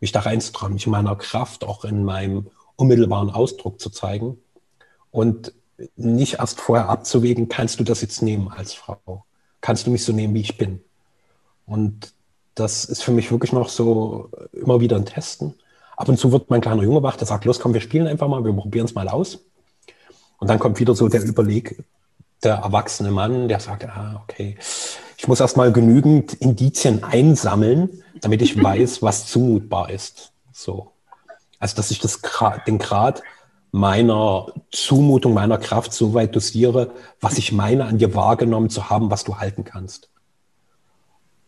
mich 0.00 0.12
da 0.12 0.20
reinzutrauen, 0.20 0.74
mich 0.74 0.86
in 0.86 0.92
meiner 0.92 1.16
Kraft 1.16 1.64
auch 1.64 1.84
in 1.84 2.04
meinem 2.04 2.50
unmittelbaren 2.76 3.30
Ausdruck 3.30 3.80
zu 3.80 3.90
zeigen 3.90 4.38
und 5.10 5.52
nicht 5.96 6.34
erst 6.34 6.60
vorher 6.60 6.88
abzuwägen, 6.88 7.48
kannst 7.48 7.80
du 7.80 7.84
das 7.84 8.00
jetzt 8.00 8.22
nehmen 8.22 8.48
als 8.48 8.74
Frau? 8.74 9.24
Kannst 9.60 9.86
du 9.86 9.90
mich 9.90 10.04
so 10.04 10.12
nehmen, 10.12 10.34
wie 10.34 10.40
ich 10.40 10.56
bin? 10.56 10.80
Und 11.66 12.12
das 12.54 12.84
ist 12.84 13.02
für 13.02 13.12
mich 13.12 13.30
wirklich 13.30 13.52
noch 13.52 13.68
so 13.68 14.30
immer 14.52 14.80
wieder 14.80 14.96
ein 14.96 15.06
Testen. 15.06 15.54
Ab 15.96 16.08
und 16.08 16.18
zu 16.18 16.32
wird 16.32 16.50
mein 16.50 16.60
kleiner 16.60 16.82
Junge 16.82 17.02
wach, 17.02 17.16
der 17.16 17.26
sagt, 17.26 17.44
los, 17.44 17.60
komm, 17.60 17.74
wir 17.74 17.80
spielen 17.80 18.06
einfach 18.06 18.28
mal, 18.28 18.44
wir 18.44 18.52
probieren 18.52 18.86
es 18.86 18.94
mal 18.94 19.08
aus. 19.08 19.40
Und 20.38 20.48
dann 20.48 20.58
kommt 20.58 20.78
wieder 20.80 20.94
so 20.94 21.08
der 21.08 21.22
Überleg, 21.22 21.82
der 22.42 22.56
erwachsene 22.56 23.10
Mann, 23.10 23.48
der 23.48 23.60
sagt, 23.60 23.84
ah, 23.84 24.22
okay, 24.22 24.56
ich 25.16 25.28
muss 25.28 25.40
erstmal 25.40 25.72
genügend 25.72 26.34
Indizien 26.34 27.02
einsammeln, 27.04 28.02
damit 28.20 28.42
ich 28.42 28.62
weiß, 28.62 29.02
was 29.02 29.26
zumutbar 29.26 29.90
ist. 29.90 30.32
So. 30.52 30.92
Also, 31.58 31.76
dass 31.76 31.90
ich 31.90 32.00
das, 32.00 32.20
den 32.66 32.78
Grad 32.78 33.22
meiner 33.72 34.46
Zumutung, 34.70 35.34
meiner 35.34 35.58
Kraft 35.58 35.92
so 35.92 36.14
weit 36.14 36.36
dosiere, 36.36 36.92
was 37.20 37.38
ich 37.38 37.52
meine, 37.52 37.86
an 37.86 37.98
dir 37.98 38.14
wahrgenommen 38.14 38.70
zu 38.70 38.90
haben, 38.90 39.10
was 39.10 39.24
du 39.24 39.38
halten 39.38 39.64
kannst. 39.64 40.10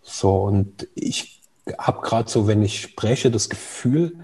So, 0.02 0.42
und 0.42 0.88
ich 0.94 1.42
habe 1.78 2.00
gerade 2.00 2.30
so, 2.30 2.46
wenn 2.46 2.62
ich 2.62 2.80
spreche, 2.80 3.30
das 3.30 3.48
Gefühl, 3.48 4.18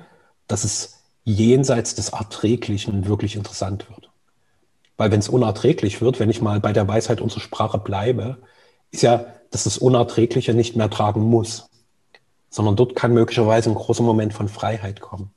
dass 0.48 0.64
es 0.64 1.02
jenseits 1.24 1.94
des 1.94 2.10
Erträglichen 2.10 3.06
wirklich 3.06 3.36
interessant 3.36 3.88
wird. 3.90 4.01
Weil 4.96 5.10
wenn 5.10 5.20
es 5.20 5.28
unerträglich 5.28 6.00
wird, 6.00 6.20
wenn 6.20 6.30
ich 6.30 6.42
mal 6.42 6.60
bei 6.60 6.72
der 6.72 6.86
Weisheit 6.86 7.20
unserer 7.20 7.40
Sprache 7.40 7.78
bleibe, 7.78 8.38
ist 8.90 9.02
ja, 9.02 9.26
dass 9.50 9.64
das 9.64 9.78
Unerträgliche 9.78 10.54
nicht 10.54 10.76
mehr 10.76 10.90
tragen 10.90 11.22
muss, 11.22 11.68
sondern 12.50 12.76
dort 12.76 12.94
kann 12.94 13.12
möglicherweise 13.12 13.70
ein 13.70 13.74
großer 13.74 14.02
Moment 14.02 14.34
von 14.34 14.48
Freiheit 14.48 15.00
kommen. 15.00 15.30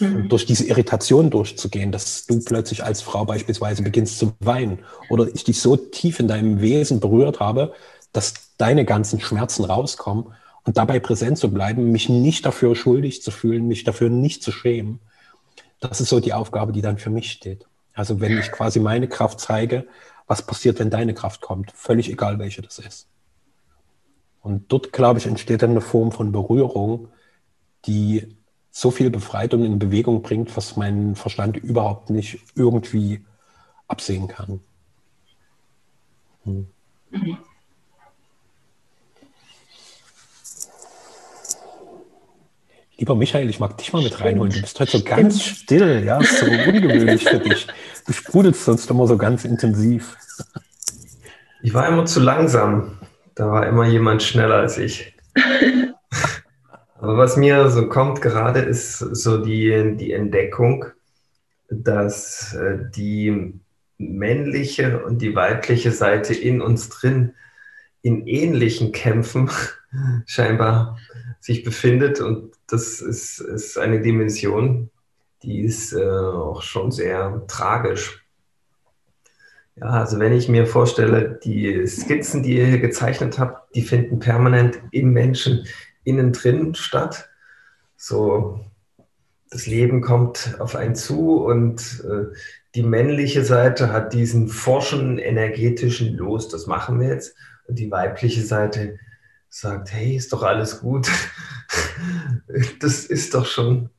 Mhm. 0.00 0.28
Durch 0.28 0.46
diese 0.46 0.64
Irritation 0.64 1.30
durchzugehen, 1.30 1.92
dass 1.92 2.26
du 2.26 2.42
plötzlich 2.42 2.82
als 2.82 3.02
Frau 3.02 3.24
beispielsweise 3.24 3.82
beginnst 3.82 4.18
zu 4.18 4.32
weinen 4.40 4.80
oder 5.08 5.28
ich 5.32 5.44
dich 5.44 5.60
so 5.60 5.76
tief 5.76 6.18
in 6.20 6.28
deinem 6.28 6.60
Wesen 6.60 7.00
berührt 7.00 7.40
habe, 7.40 7.74
dass 8.12 8.34
deine 8.56 8.84
ganzen 8.84 9.20
Schmerzen 9.20 9.64
rauskommen 9.64 10.34
und 10.64 10.76
dabei 10.76 10.98
präsent 10.98 11.38
zu 11.38 11.52
bleiben, 11.52 11.92
mich 11.92 12.08
nicht 12.08 12.46
dafür 12.46 12.74
schuldig 12.74 13.22
zu 13.22 13.30
fühlen, 13.30 13.68
mich 13.68 13.84
dafür 13.84 14.08
nicht 14.08 14.42
zu 14.42 14.50
schämen. 14.50 15.00
Das 15.80 16.00
ist 16.00 16.08
so 16.08 16.20
die 16.20 16.32
Aufgabe, 16.32 16.72
die 16.72 16.82
dann 16.82 16.98
für 16.98 17.10
mich 17.10 17.30
steht. 17.30 17.66
Also 17.94 18.20
wenn 18.20 18.36
ich 18.38 18.50
quasi 18.50 18.80
meine 18.80 19.08
Kraft 19.08 19.40
zeige, 19.40 19.86
was 20.26 20.42
passiert, 20.42 20.78
wenn 20.78 20.90
deine 20.90 21.14
Kraft 21.14 21.40
kommt? 21.40 21.70
Völlig 21.72 22.10
egal, 22.10 22.38
welche 22.38 22.60
das 22.60 22.78
ist. 22.78 23.08
Und 24.40 24.70
dort, 24.70 24.92
glaube 24.92 25.18
ich, 25.18 25.26
entsteht 25.26 25.62
dann 25.62 25.70
eine 25.70 25.80
Form 25.80 26.12
von 26.12 26.32
Berührung, 26.32 27.08
die 27.86 28.36
so 28.70 28.90
viel 28.90 29.10
Befreiung 29.10 29.64
in 29.64 29.78
Bewegung 29.78 30.22
bringt, 30.22 30.56
was 30.56 30.76
mein 30.76 31.14
Verstand 31.14 31.56
überhaupt 31.56 32.10
nicht 32.10 32.40
irgendwie 32.56 33.24
absehen 33.86 34.26
kann. 34.26 34.60
Hm. 36.42 36.66
Lieber 42.96 43.16
Michael, 43.16 43.50
ich 43.50 43.58
mag 43.58 43.76
dich 43.78 43.92
mal 43.92 44.02
mit 44.02 44.20
reinholen. 44.20 44.52
Du 44.52 44.60
bist 44.60 44.78
heute 44.78 44.98
so 44.98 45.04
ganz 45.04 45.42
still, 45.42 46.04
ja, 46.04 46.22
so 46.22 46.46
ungewöhnlich 46.46 47.24
für 47.24 47.40
dich. 47.40 47.66
Du 48.06 48.12
sprudelst 48.12 48.64
sonst 48.64 48.88
immer 48.88 49.08
so 49.08 49.16
ganz 49.16 49.44
intensiv. 49.44 50.16
Ich 51.62 51.74
war 51.74 51.88
immer 51.88 52.04
zu 52.06 52.20
langsam. 52.20 52.98
Da 53.34 53.50
war 53.50 53.66
immer 53.66 53.86
jemand 53.86 54.22
schneller 54.22 54.56
als 54.56 54.78
ich. 54.78 55.16
Aber 57.00 57.18
was 57.18 57.36
mir 57.36 57.68
so 57.70 57.88
kommt 57.88 58.22
gerade, 58.22 58.60
ist 58.60 58.98
so 58.98 59.44
die, 59.44 59.96
die 59.96 60.12
Entdeckung, 60.12 60.86
dass 61.68 62.54
äh, 62.54 62.78
die 62.94 63.60
männliche 63.98 65.04
und 65.04 65.20
die 65.20 65.34
weibliche 65.34 65.90
Seite 65.90 66.32
in 66.32 66.60
uns 66.60 66.90
drin 66.90 67.34
in 68.02 68.26
ähnlichen 68.26 68.92
Kämpfen 68.92 69.50
scheinbar 70.26 70.98
sich 71.40 71.64
befindet. 71.64 72.20
Und 72.20 72.53
das 72.68 73.00
ist, 73.00 73.40
ist 73.40 73.78
eine 73.78 74.00
Dimension, 74.00 74.90
die 75.42 75.62
ist 75.62 75.92
äh, 75.92 76.04
auch 76.04 76.62
schon 76.62 76.90
sehr 76.90 77.42
tragisch. 77.46 78.24
Ja, 79.76 79.86
also 79.86 80.18
wenn 80.20 80.32
ich 80.32 80.48
mir 80.48 80.66
vorstelle, 80.66 81.38
die 81.42 81.86
Skizzen, 81.86 82.42
die 82.42 82.56
ihr 82.58 82.66
hier 82.66 82.78
gezeichnet 82.78 83.38
habt, 83.38 83.74
die 83.74 83.82
finden 83.82 84.20
permanent 84.20 84.78
im 84.92 85.12
Menschen 85.12 85.66
innen 86.04 86.32
drin 86.32 86.74
statt. 86.74 87.28
So, 87.96 88.60
das 89.50 89.66
Leben 89.66 90.00
kommt 90.00 90.56
auf 90.60 90.76
einen 90.76 90.94
zu 90.94 91.44
und 91.44 92.04
äh, 92.04 92.34
die 92.74 92.82
männliche 92.82 93.44
Seite 93.44 93.92
hat 93.92 94.12
diesen 94.12 94.48
forschen 94.48 95.18
energetischen 95.18 96.16
Los, 96.16 96.48
das 96.48 96.66
machen 96.66 97.00
wir 97.00 97.08
jetzt. 97.08 97.36
Und 97.66 97.78
die 97.78 97.90
weibliche 97.90 98.42
Seite 98.42 98.98
sagt, 99.48 99.92
hey, 99.92 100.16
ist 100.16 100.32
doch 100.32 100.42
alles 100.42 100.80
gut. 100.80 101.08
das 102.80 103.04
ist 103.04 103.34
doch 103.34 103.46
schon 103.46 103.90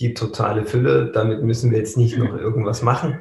die 0.00 0.14
totale 0.14 0.64
Fülle, 0.64 1.12
damit 1.12 1.42
müssen 1.42 1.70
wir 1.70 1.78
jetzt 1.78 1.96
nicht 1.96 2.16
noch 2.18 2.36
irgendwas 2.36 2.82
machen. 2.82 3.20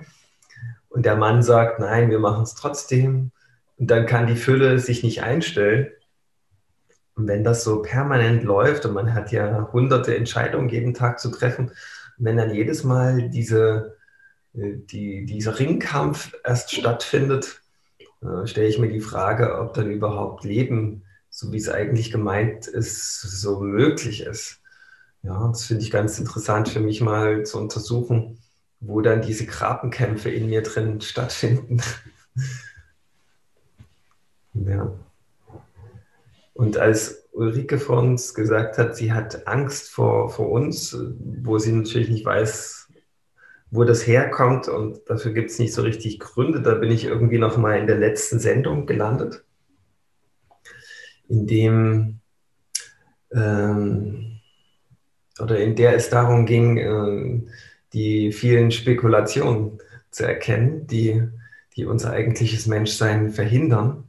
Und 0.90 1.06
der 1.06 1.16
Mann 1.16 1.42
sagt, 1.42 1.80
nein, 1.80 2.10
wir 2.10 2.20
machen 2.20 2.44
es 2.44 2.56
trotzdem. 2.56 3.32
Und 3.78 3.92
dann 3.92 4.06
kann 4.06 4.28
die 4.28 4.36
Fülle 4.36 4.78
sich 4.80 5.04
nicht 5.04 5.24
einstellen. 5.24 5.88
Und 7.16 7.28
wenn 7.28 7.44
das 7.44 7.64
so 7.64 7.82
permanent 7.82 8.44
läuft 8.44 8.86
und 8.86 8.94
man 8.94 9.14
hat 9.14 9.32
ja 9.32 9.70
hunderte 9.72 10.16
Entscheidungen 10.16 10.70
jeden 10.70 10.94
Tag 10.94 11.20
zu 11.20 11.30
treffen, 11.30 11.72
wenn 12.18 12.38
dann 12.38 12.54
jedes 12.54 12.84
Mal 12.84 13.30
diese, 13.30 13.98
äh, 14.54 14.74
die, 14.76 15.26
dieser 15.26 15.60
Ringkampf 15.60 16.34
erst 16.44 16.74
stattfindet, 16.74 17.62
äh, 18.22 18.48
stelle 18.48 18.68
ich 18.68 18.80
mir 18.80 18.90
die 18.90 19.02
Frage, 19.02 19.60
ob 19.60 19.74
dann 19.74 19.92
überhaupt 19.92 20.44
Leben, 20.44 21.04
so 21.32 21.52
wie 21.52 21.58
es 21.58 21.70
eigentlich 21.70 22.12
gemeint 22.12 22.68
ist, 22.68 23.22
so 23.22 23.62
möglich 23.62 24.22
ist. 24.22 24.60
Ja, 25.24 25.48
das 25.48 25.66
finde 25.66 25.84
ich 25.84 25.92
ganz 25.92 26.20
interessant 26.20 26.70
für 26.70 26.80
mich 26.80 27.02
mal 27.02 27.46
zu 27.46 27.58
untersuchen, 27.58 28.40
wo 28.80 29.02
dann 29.02 29.22
diese 29.22 29.46
Grabenkämpfe 29.46 30.30
in 30.30 30.50
mir 30.50 30.62
drin 30.62 31.02
stattfinden. 31.02 31.82
ja. 34.54 34.94
Und 36.54 36.78
als 36.78 37.28
Ulrike 37.32 37.80
vor 37.80 38.00
uns 38.00 38.34
gesagt 38.34 38.78
hat, 38.78 38.96
sie 38.96 39.14
hat 39.14 39.48
Angst 39.48 39.90
vor, 39.90 40.30
vor 40.30 40.50
uns, 40.50 40.98
wo 41.44 41.58
sie 41.58 41.72
natürlich 41.72 42.10
nicht 42.10 42.26
weiß, 42.26 42.82
wo 43.72 43.86
das 43.86 44.06
herkommt 44.06 44.68
und 44.68 45.10
dafür 45.10 45.32
gibt 45.32 45.50
es 45.50 45.60
nicht 45.60 45.74
so 45.74 45.82
richtig 45.82 46.20
Gründe, 46.20 46.62
da 46.62 46.76
bin 46.76 46.92
ich 46.92 47.06
irgendwie 47.06 47.38
noch 47.38 47.58
mal 47.58 47.80
in 47.80 47.88
der 47.88 47.98
letzten 47.98 48.40
Sendung 48.40 48.86
gelandet, 48.86 49.46
in 51.32 51.48
dem 51.48 52.20
ähm, 53.34 54.40
oder 55.40 55.60
in 55.60 55.76
der 55.76 55.96
es 55.96 56.10
darum 56.10 56.46
ging, 56.46 56.78
äh, 56.78 57.42
die 57.94 58.32
vielen 58.34 58.72
Spekulationen 58.72 59.80
zu 60.12 60.26
erkennen, 60.26 60.88
die, 60.88 61.24
die 61.76 61.86
unser 61.86 62.12
eigentliches 62.12 62.68
Menschsein 62.68 63.32
verhindern. 63.32 64.04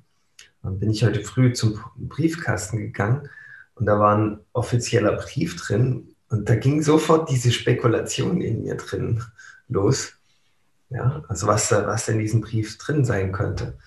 Dann 0.63 0.81
bin 0.81 0.91
ich 0.91 1.05
heute 1.05 1.23
früh 1.23 1.53
zum 1.53 1.81
Briefkasten 1.97 2.79
gegangen 2.79 3.29
und 3.77 3.87
da 3.87 3.99
war 3.99 4.17
ein 4.17 4.41
offizieller 4.53 5.13
Brief 5.13 5.57
drin 5.57 6.15
und 6.29 6.49
da 6.49 6.57
ging 6.57 6.83
sofort 6.83 7.31
diese 7.31 7.53
Spekulation 7.53 8.41
in 8.41 8.63
mir 8.63 8.77
drin 8.77 9.23
los. 9.69 10.15
Ja, 10.91 11.23
also 11.29 11.47
was, 11.47 11.71
was 11.71 12.09
in 12.09 12.19
diesem 12.19 12.41
Brief 12.43 12.79
drin 12.79 13.05
sein 13.05 13.33
könnte. 13.33 13.79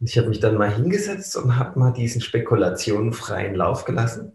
Ich 0.00 0.16
habe 0.18 0.28
mich 0.28 0.40
dann 0.40 0.56
mal 0.56 0.74
hingesetzt 0.74 1.36
und 1.36 1.56
habe 1.56 1.78
mal 1.78 1.92
diesen 1.92 2.20
Spekulationen 2.20 3.12
freien 3.12 3.54
Lauf 3.54 3.84
gelassen. 3.84 4.32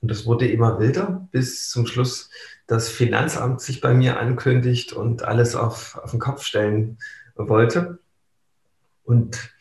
Und 0.00 0.10
es 0.10 0.26
wurde 0.26 0.48
immer 0.48 0.78
wilder, 0.78 1.28
bis 1.30 1.68
zum 1.68 1.86
Schluss 1.86 2.30
das 2.66 2.88
Finanzamt 2.88 3.60
sich 3.60 3.80
bei 3.80 3.92
mir 3.94 4.18
ankündigt 4.18 4.92
und 4.92 5.22
alles 5.22 5.54
auf, 5.54 5.98
auf 6.02 6.10
den 6.10 6.20
Kopf 6.20 6.42
stellen 6.42 6.98
wollte. 7.36 7.98
Und 9.04 9.54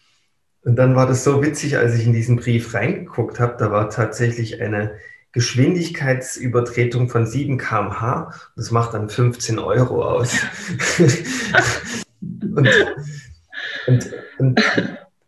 und 0.63 0.77
dann 0.77 0.95
war 0.95 1.07
das 1.07 1.23
so 1.23 1.43
witzig, 1.43 1.77
als 1.77 1.95
ich 1.95 2.05
in 2.05 2.13
diesen 2.13 2.37
Brief 2.37 2.73
reingeguckt 2.73 3.39
habe, 3.39 3.55
da 3.57 3.69
war 3.71 3.89
tatsächlich 3.89 4.61
eine 4.61 4.95
Geschwindigkeitsübertretung 5.33 7.09
von 7.09 7.25
7 7.25 7.57
km/h. 7.57 8.31
Das 8.55 8.71
macht 8.71 8.93
dann 8.93 9.09
15 9.09 9.59
Euro 9.59 10.05
aus. 10.05 10.33
und, 12.21 12.69
und, 13.87 14.13
und 14.37 14.61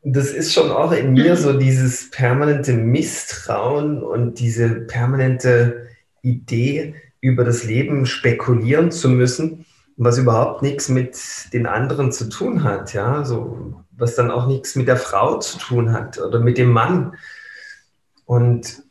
das 0.08 0.30
ist 0.30 0.54
schon 0.54 0.70
auch 0.70 0.92
in 0.92 1.14
mir 1.14 1.36
so 1.36 1.54
dieses 1.54 2.12
permanente 2.12 2.74
Misstrauen 2.74 4.04
und 4.04 4.40
diese 4.40 4.70
permanente 4.70 5.88
Idee, 6.22 6.94
über 7.22 7.44
das 7.44 7.64
Leben 7.64 8.06
spekulieren 8.06 8.92
zu 8.92 9.10
müssen, 9.10 9.66
was 9.98 10.20
überhaupt 10.20 10.62
nichts 10.62 10.90
mit 10.90 11.18
den 11.54 11.66
anderen 11.66 12.12
zu 12.12 12.30
tun 12.30 12.64
hat. 12.64 12.94
Ja, 12.94 13.26
so 13.26 13.74
was 13.98 14.14
dann 14.14 14.30
auch 14.30 14.46
nichts 14.46 14.76
mit 14.76 14.88
der 14.88 14.98
Frau 14.98 15.40
zu 15.40 15.58
tun 15.58 15.92
hat 15.92 16.20
oder 16.20 16.40
mit 16.40 16.60
dem 16.60 16.72
Mann. 16.72 17.16
Und 18.26 18.84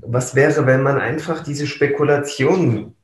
was 0.00 0.36
wäre, 0.36 0.66
wenn 0.66 0.82
man 0.82 1.00
einfach 1.00 1.42
diese 1.42 1.66
Spekulation 1.66 2.94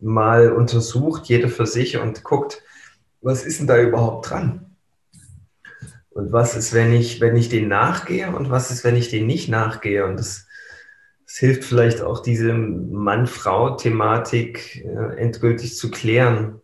mal 0.00 0.50
untersucht, 0.50 1.26
jeder 1.26 1.48
für 1.48 1.66
sich 1.66 1.98
und 1.98 2.24
guckt, 2.24 2.62
was 3.20 3.44
ist 3.44 3.60
denn 3.60 3.66
da 3.68 3.80
überhaupt 3.80 4.30
dran? 4.30 4.67
Und 6.10 6.32
was 6.32 6.56
ist, 6.56 6.72
wenn 6.74 6.92
ich, 6.92 7.20
wenn 7.20 7.36
ich 7.36 7.48
den 7.48 7.68
nachgehe 7.68 8.34
und 8.34 8.50
was 8.50 8.70
ist, 8.70 8.84
wenn 8.84 8.96
ich 8.96 9.08
den 9.10 9.26
nicht 9.26 9.48
nachgehe? 9.48 10.04
Und 10.04 10.18
das, 10.18 10.46
das 11.26 11.36
hilft 11.36 11.64
vielleicht 11.64 12.02
auch, 12.02 12.22
diese 12.22 12.52
Mann-Frau-Thematik 12.54 14.84
äh, 14.84 15.16
endgültig 15.16 15.76
zu 15.76 15.90
klären. 15.90 16.60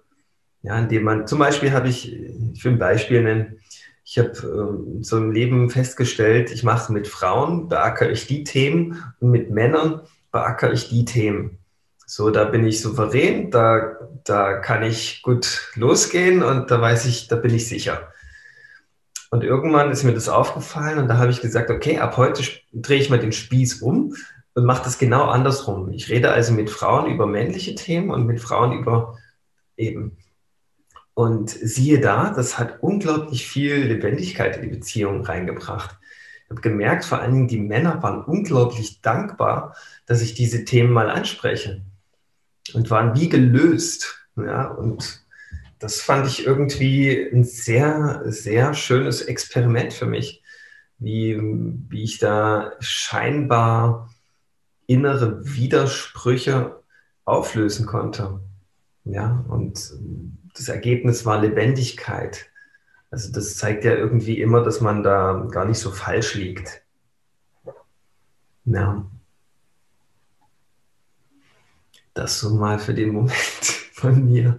Ja, 0.62 0.78
indem 0.78 1.04
man, 1.04 1.26
zum 1.26 1.38
Beispiel 1.38 1.72
habe 1.72 1.88
ich, 1.88 2.12
ich 2.12 2.64
will 2.64 2.72
ein 2.72 2.78
Beispiel 2.78 3.22
nennen, 3.22 3.58
ich 4.04 4.18
habe 4.18 4.32
ähm, 4.42 5.02
so 5.02 5.16
im 5.16 5.32
Leben 5.32 5.70
festgestellt, 5.70 6.50
ich 6.50 6.62
mache 6.62 6.92
mit 6.92 7.08
Frauen, 7.08 7.68
beackere 7.68 8.10
ich 8.10 8.26
die 8.26 8.44
Themen 8.44 9.02
und 9.20 9.30
mit 9.30 9.50
Männern 9.50 10.02
beackere 10.30 10.72
ich 10.72 10.88
die 10.88 11.04
Themen. 11.04 11.58
So, 12.06 12.30
da 12.30 12.44
bin 12.44 12.66
ich 12.66 12.82
souverän, 12.82 13.50
da, 13.50 13.96
da 14.24 14.58
kann 14.58 14.82
ich 14.82 15.22
gut 15.22 15.70
losgehen 15.74 16.42
und 16.42 16.70
da 16.70 16.80
weiß 16.80 17.06
ich, 17.06 17.28
da 17.28 17.36
bin 17.36 17.54
ich 17.54 17.66
sicher. 17.66 18.12
Und 19.34 19.42
irgendwann 19.42 19.90
ist 19.90 20.04
mir 20.04 20.14
das 20.14 20.28
aufgefallen 20.28 20.96
und 20.96 21.08
da 21.08 21.18
habe 21.18 21.32
ich 21.32 21.40
gesagt, 21.40 21.68
okay, 21.68 21.98
ab 21.98 22.16
heute 22.16 22.44
drehe 22.72 23.00
ich 23.00 23.10
mal 23.10 23.18
den 23.18 23.32
Spieß 23.32 23.82
um 23.82 24.14
und 24.54 24.64
mache 24.64 24.84
das 24.84 24.96
genau 24.96 25.24
andersrum. 25.24 25.90
Ich 25.90 26.08
rede 26.08 26.30
also 26.30 26.52
mit 26.52 26.70
Frauen 26.70 27.10
über 27.10 27.26
männliche 27.26 27.74
Themen 27.74 28.10
und 28.10 28.26
mit 28.26 28.40
Frauen 28.40 28.78
über 28.78 29.18
eben 29.76 30.16
und 31.14 31.50
siehe 31.50 31.98
da, 31.98 32.30
das 32.30 32.60
hat 32.60 32.80
unglaublich 32.80 33.44
viel 33.44 33.74
Lebendigkeit 33.74 34.54
in 34.58 34.62
die 34.62 34.76
Beziehung 34.76 35.24
reingebracht. 35.24 35.98
Ich 36.44 36.50
habe 36.50 36.60
gemerkt, 36.60 37.04
vor 37.04 37.18
allen 37.18 37.34
Dingen 37.34 37.48
die 37.48 37.58
Männer 37.58 38.00
waren 38.04 38.22
unglaublich 38.22 39.00
dankbar, 39.00 39.74
dass 40.06 40.22
ich 40.22 40.34
diese 40.34 40.64
Themen 40.64 40.92
mal 40.92 41.10
anspreche 41.10 41.82
und 42.72 42.88
waren 42.88 43.16
wie 43.16 43.28
gelöst. 43.28 44.28
Ja, 44.36 44.68
und 44.68 45.23
das 45.84 46.00
fand 46.00 46.26
ich 46.26 46.46
irgendwie 46.46 47.28
ein 47.30 47.44
sehr, 47.44 48.22
sehr 48.24 48.72
schönes 48.72 49.20
Experiment 49.20 49.92
für 49.92 50.06
mich, 50.06 50.42
wie, 50.98 51.38
wie 51.90 52.04
ich 52.04 52.18
da 52.18 52.72
scheinbar 52.80 54.10
innere 54.86 55.44
Widersprüche 55.44 56.82
auflösen 57.26 57.84
konnte. 57.84 58.40
Ja, 59.04 59.44
und 59.46 59.92
das 60.54 60.68
Ergebnis 60.68 61.26
war 61.26 61.42
Lebendigkeit. 61.42 62.46
Also 63.10 63.30
das 63.30 63.58
zeigt 63.58 63.84
ja 63.84 63.92
irgendwie 63.92 64.40
immer, 64.40 64.62
dass 64.62 64.80
man 64.80 65.02
da 65.02 65.46
gar 65.50 65.66
nicht 65.66 65.80
so 65.80 65.90
falsch 65.90 66.34
liegt. 66.34 66.82
Ja. 68.64 69.04
Das 72.14 72.40
so 72.40 72.54
mal 72.54 72.78
für 72.78 72.94
den 72.94 73.10
Moment 73.10 73.34
von 73.92 74.24
mir. 74.24 74.58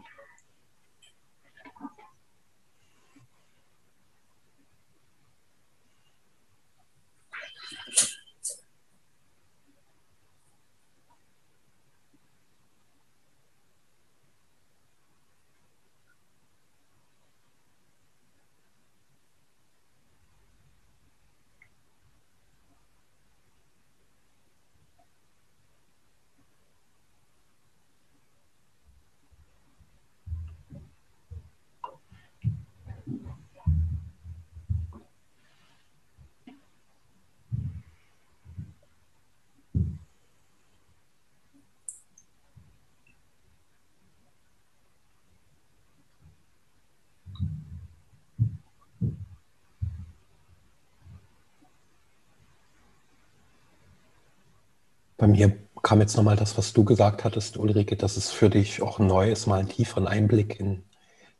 Bei 55.21 55.27
mir 55.27 55.55
kam 55.83 56.01
jetzt 56.01 56.17
nochmal 56.17 56.35
das, 56.35 56.57
was 56.57 56.73
du 56.73 56.83
gesagt 56.83 57.23
hattest, 57.23 57.55
Ulrike, 57.55 57.95
dass 57.95 58.17
es 58.17 58.31
für 58.31 58.49
dich 58.49 58.81
auch 58.81 58.97
neu 58.97 59.29
ist, 59.29 59.45
mal 59.45 59.59
einen 59.59 59.69
tieferen 59.69 60.07
Einblick 60.07 60.59
in 60.59 60.81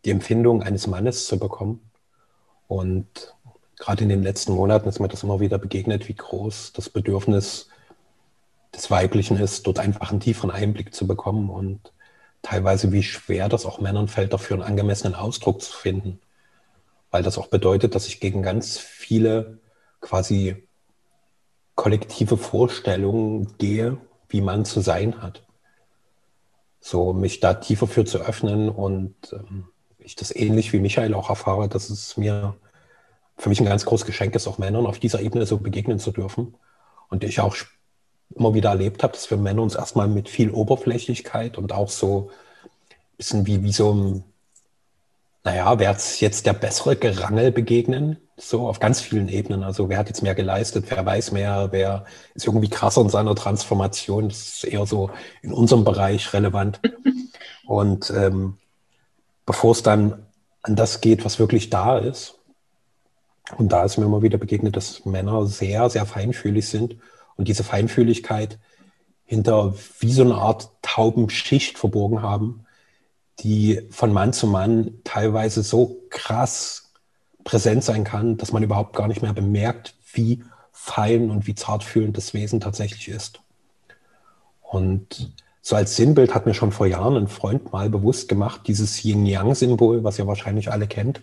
die 0.06 0.12
Empfindung 0.12 0.62
eines 0.62 0.86
Mannes 0.86 1.26
zu 1.26 1.40
bekommen. 1.40 1.90
Und 2.68 3.36
gerade 3.80 4.04
in 4.04 4.10
den 4.10 4.22
letzten 4.22 4.54
Monaten 4.54 4.88
ist 4.88 5.00
mir 5.00 5.08
das 5.08 5.24
immer 5.24 5.40
wieder 5.40 5.58
begegnet, 5.58 6.08
wie 6.10 6.14
groß 6.14 6.74
das 6.74 6.92
Bedürfnis 6.92 7.70
des 8.72 8.92
Weiblichen 8.92 9.38
ist, 9.38 9.66
dort 9.66 9.80
einfach 9.80 10.12
einen 10.12 10.20
tieferen 10.20 10.52
Einblick 10.52 10.94
zu 10.94 11.08
bekommen 11.08 11.50
und 11.50 11.92
teilweise 12.44 12.92
wie 12.92 13.02
schwer 13.02 13.50
das 13.50 13.66
auch 13.66 13.82
Männern 13.82 14.08
fällt, 14.08 14.32
dafür 14.32 14.58
einen 14.58 14.64
angemessenen 14.64 15.16
Ausdruck 15.16 15.60
zu 15.60 15.74
finden. 15.74 16.20
Weil 17.10 17.24
das 17.24 17.40
auch 17.40 17.48
bedeutet, 17.48 17.96
dass 17.96 18.06
ich 18.06 18.20
gegen 18.20 18.44
ganz 18.44 18.78
viele 18.78 19.58
quasi 20.02 20.68
kollektive 21.82 22.38
Vorstellungen 22.38 23.58
gehe, 23.58 23.98
wie 24.30 24.42
man 24.42 24.66
zu 24.66 24.82
sein 24.82 25.20
hat. 25.24 25.42
So 26.80 27.12
mich 27.12 27.40
da 27.40 27.56
tiefer 27.56 27.88
für 27.88 28.06
zu 28.06 28.20
öffnen 28.20 28.70
und 28.70 29.16
ähm, 29.34 29.66
ich 29.98 30.16
das 30.16 30.36
ähnlich 30.36 30.74
wie 30.74 30.80
Michael 30.80 31.16
auch 31.16 31.32
erfahre, 31.32 31.68
dass 31.70 31.90
es 31.90 32.18
mir 32.18 32.56
für 33.36 33.50
mich 33.50 33.60
ein 33.60 33.66
ganz 33.66 33.84
großes 33.84 34.06
Geschenk 34.06 34.36
ist, 34.36 34.46
auch 34.46 34.60
Männern 34.60 34.86
auf 34.86 35.00
dieser 35.00 35.22
Ebene 35.22 35.48
so 35.48 35.58
begegnen 35.58 35.98
zu 35.98 36.12
dürfen. 36.12 36.54
Und 37.10 37.24
ich 37.24 37.40
auch 37.40 37.56
immer 38.36 38.54
wieder 38.54 38.70
erlebt 38.70 39.02
habe, 39.02 39.14
dass 39.14 39.32
wir 39.32 39.38
Männer 39.40 39.64
uns 39.64 39.74
erstmal 39.74 40.08
mit 40.08 40.30
viel 40.30 40.52
Oberflächlichkeit 40.52 41.58
und 41.58 41.74
auch 41.74 41.90
so 41.90 42.30
ein 42.62 43.18
bisschen 43.18 43.48
wie, 43.48 43.64
wie 43.64 43.74
so 43.74 43.92
ein, 43.92 44.24
naja, 45.44 45.80
wer 45.80 45.98
jetzt 46.20 46.46
der 46.46 46.54
bessere 46.54 46.96
Gerangel 46.96 47.52
begegnen? 47.52 48.18
So 48.42 48.68
auf 48.68 48.80
ganz 48.80 49.02
vielen 49.02 49.30
Ebenen. 49.30 49.64
Also 49.64 49.88
wer 49.88 49.98
hat 49.98 50.08
jetzt 50.08 50.24
mehr 50.24 50.36
geleistet, 50.36 50.86
wer 50.90 51.06
weiß 51.06 51.32
mehr, 51.32 51.70
wer 51.72 52.06
ist 52.34 52.48
irgendwie 52.48 52.70
krasser 52.70 53.02
in 53.02 53.10
seiner 53.10 53.36
Transformation. 53.36 54.30
Das 54.30 54.56
ist 54.56 54.64
eher 54.64 54.86
so 54.86 55.12
in 55.42 55.54
unserem 55.54 55.84
Bereich 55.84 56.34
relevant. 56.34 56.80
Und 57.66 58.10
ähm, 58.10 58.58
bevor 59.46 59.72
es 59.72 59.84
dann 59.84 60.26
an 60.64 60.76
das 60.76 61.02
geht, 61.02 61.24
was 61.24 61.40
wirklich 61.40 61.70
da 61.70 61.98
ist, 61.98 62.36
und 63.58 63.72
da 63.72 63.84
ist 63.84 63.98
mir 63.98 64.06
immer 64.06 64.22
wieder 64.22 64.38
begegnet, 64.38 64.78
dass 64.78 65.06
Männer 65.06 65.46
sehr, 65.46 65.90
sehr 65.90 66.06
feinfühlig 66.06 66.68
sind 66.68 66.96
und 67.36 67.48
diese 67.48 67.64
Feinfühligkeit 67.64 68.60
hinter 69.26 69.74
wie 70.00 70.14
so 70.14 70.24
eine 70.24 70.36
Art 70.36 70.70
Taubenschicht 70.82 71.78
verborgen 71.78 72.22
haben, 72.22 72.66
die 73.40 73.82
von 73.90 74.14
Mann 74.14 74.32
zu 74.34 74.48
Mann 74.48 75.00
teilweise 75.04 75.64
so 75.64 76.02
krass 76.10 76.91
präsent 77.44 77.84
sein 77.84 78.04
kann, 78.04 78.38
dass 78.38 78.52
man 78.52 78.64
überhaupt 78.64 78.96
gar 78.96 79.08
nicht 79.08 79.22
mehr 79.22 79.34
bemerkt, 79.34 79.96
wie 80.14 80.44
fein 80.72 81.30
und 81.30 81.48
wie 81.48 81.56
zartfühlend 81.56 82.18
das 82.18 82.34
Wesen 82.34 82.60
tatsächlich 82.60 83.08
ist. 83.08 83.42
Und 84.62 85.32
so 85.62 85.76
als 85.76 85.96
Sinnbild 85.96 86.34
hat 86.34 86.46
mir 86.46 86.54
schon 86.54 86.72
vor 86.72 86.88
Jahren 86.88 87.16
ein 87.16 87.28
Freund 87.28 87.72
mal 87.72 87.90
bewusst 87.90 88.30
gemacht, 88.30 88.62
dieses 88.68 89.04
Yin-Yang-Symbol, 89.04 90.04
was 90.04 90.18
ihr 90.18 90.26
wahrscheinlich 90.26 90.72
alle 90.72 90.88
kennt, 90.88 91.22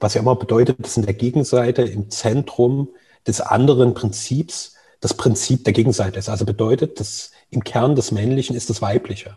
was 0.00 0.14
ja 0.14 0.22
immer 0.22 0.36
bedeutet, 0.36 0.82
dass 0.82 0.96
in 0.96 1.04
der 1.04 1.14
Gegenseite 1.14 1.82
im 1.82 2.10
Zentrum 2.10 2.88
des 3.26 3.40
anderen 3.40 3.94
Prinzips 3.94 4.74
das 5.00 5.14
Prinzip 5.14 5.64
der 5.64 5.72
Gegenseite 5.72 6.18
ist. 6.18 6.28
Also 6.28 6.44
bedeutet, 6.44 6.98
dass 6.98 7.32
im 7.50 7.62
Kern 7.62 7.94
des 7.94 8.12
Männlichen 8.12 8.56
ist 8.56 8.70
das 8.70 8.80
Weibliche. 8.80 9.36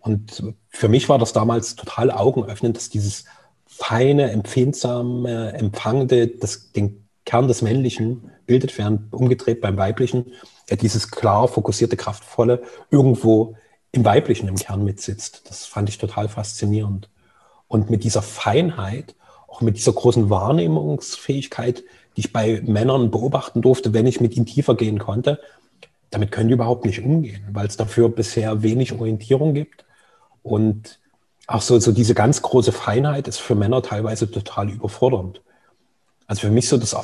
Und 0.00 0.42
für 0.68 0.88
mich 0.88 1.08
war 1.08 1.18
das 1.18 1.32
damals 1.32 1.76
total 1.76 2.10
augenöffnend, 2.10 2.76
dass 2.76 2.90
dieses 2.90 3.24
feine, 3.66 4.30
empfindsame, 4.30 5.52
empfangende, 5.52 6.28
das 6.28 6.72
den 6.72 7.06
Kern 7.24 7.48
des 7.48 7.62
Männlichen 7.62 8.30
bildet, 8.46 8.78
während 8.78 9.12
umgedreht 9.12 9.60
beim 9.60 9.76
Weiblichen 9.76 10.32
ja 10.70 10.76
dieses 10.76 11.10
klar 11.10 11.48
fokussierte, 11.48 11.96
kraftvolle 11.96 12.62
irgendwo 12.90 13.56
im 13.92 14.04
Weiblichen 14.04 14.48
im 14.48 14.56
Kern 14.56 14.84
mitsitzt. 14.84 15.48
Das 15.48 15.66
fand 15.66 15.88
ich 15.88 15.98
total 15.98 16.28
faszinierend. 16.28 17.08
Und 17.68 17.90
mit 17.90 18.04
dieser 18.04 18.22
Feinheit, 18.22 19.14
auch 19.48 19.60
mit 19.60 19.76
dieser 19.76 19.92
großen 19.92 20.30
Wahrnehmungsfähigkeit, 20.30 21.82
die 22.16 22.20
ich 22.20 22.32
bei 22.32 22.60
Männern 22.64 23.10
beobachten 23.10 23.62
durfte, 23.62 23.92
wenn 23.92 24.06
ich 24.06 24.20
mit 24.20 24.36
ihnen 24.36 24.46
tiefer 24.46 24.74
gehen 24.74 24.98
konnte, 24.98 25.40
damit 26.10 26.30
können 26.30 26.48
die 26.48 26.54
überhaupt 26.54 26.84
nicht 26.84 27.00
umgehen, 27.00 27.42
weil 27.52 27.66
es 27.66 27.76
dafür 27.76 28.08
bisher 28.08 28.62
wenig 28.62 28.92
Orientierung 28.92 29.54
gibt. 29.54 29.84
Und 30.42 31.00
auch 31.46 31.62
so, 31.62 31.78
so 31.78 31.92
diese 31.92 32.14
ganz 32.14 32.42
große 32.42 32.72
Feinheit 32.72 33.28
ist 33.28 33.38
für 33.38 33.54
Männer 33.54 33.82
teilweise 33.82 34.30
total 34.30 34.70
überfordernd. 34.70 35.40
Also 36.26 36.40
für 36.40 36.50
mich 36.50 36.68
so 36.68 36.76
das 36.76 36.96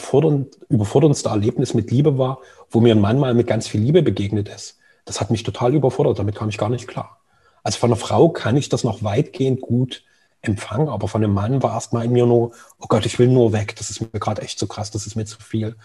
überforderndste 0.69 1.29
Erlebnis 1.29 1.75
mit 1.75 1.91
Liebe 1.91 2.19
war, 2.19 2.39
wo 2.71 2.81
mir 2.81 2.95
ein 2.95 3.01
Mann 3.01 3.19
mal 3.19 3.35
mit 3.35 3.47
ganz 3.47 3.69
viel 3.69 3.81
Liebe 3.81 4.03
begegnet 4.03 4.49
ist. 4.49 4.79
Das 5.05 5.21
hat 5.21 5.31
mich 5.31 5.45
total 5.45 5.75
überfordert, 5.75 6.19
damit 6.19 6.35
kam 6.35 6.49
ich 6.49 6.59
gar 6.59 6.69
nicht 6.69 6.89
klar. 6.89 7.19
Also 7.63 7.79
von 7.79 7.91
einer 7.91 7.97
Frau 7.97 8.31
kann 8.31 8.57
ich 8.57 8.69
das 8.69 8.83
noch 8.83 9.05
weitgehend 9.05 9.61
gut 9.61 10.03
Empfang, 10.45 10.89
aber 10.89 11.07
von 11.07 11.23
dem 11.23 11.33
Mann 11.33 11.63
war 11.63 11.75
erstmal 11.75 12.05
in 12.05 12.13
mir 12.13 12.27
nur, 12.27 12.51
oh 12.81 12.87
Gott, 12.89 13.07
ich 13.07 13.21
will 13.21 13.29
nur 13.29 13.53
weg, 13.53 13.77
das 13.77 13.91
ist 13.91 14.01
mir 14.01 14.19
gerade 14.19 14.43
echt 14.43 14.59
zu 14.59 14.67
krass, 14.67 14.91
das 14.91 15.07
ist 15.07 15.15
mir 15.15 15.25
zu 15.25 15.41
viel. 15.41 15.77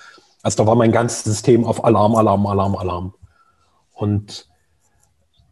Also 0.41 0.57
da 0.57 0.67
war 0.67 0.75
mein 0.75 0.91
ganzes 0.91 1.23
System 1.23 1.63
auf 1.63 1.85
Alarm, 1.85 2.15
Alarm, 2.15 2.47
Alarm, 2.47 2.75
Alarm. 2.75 3.13
Und 3.93 4.47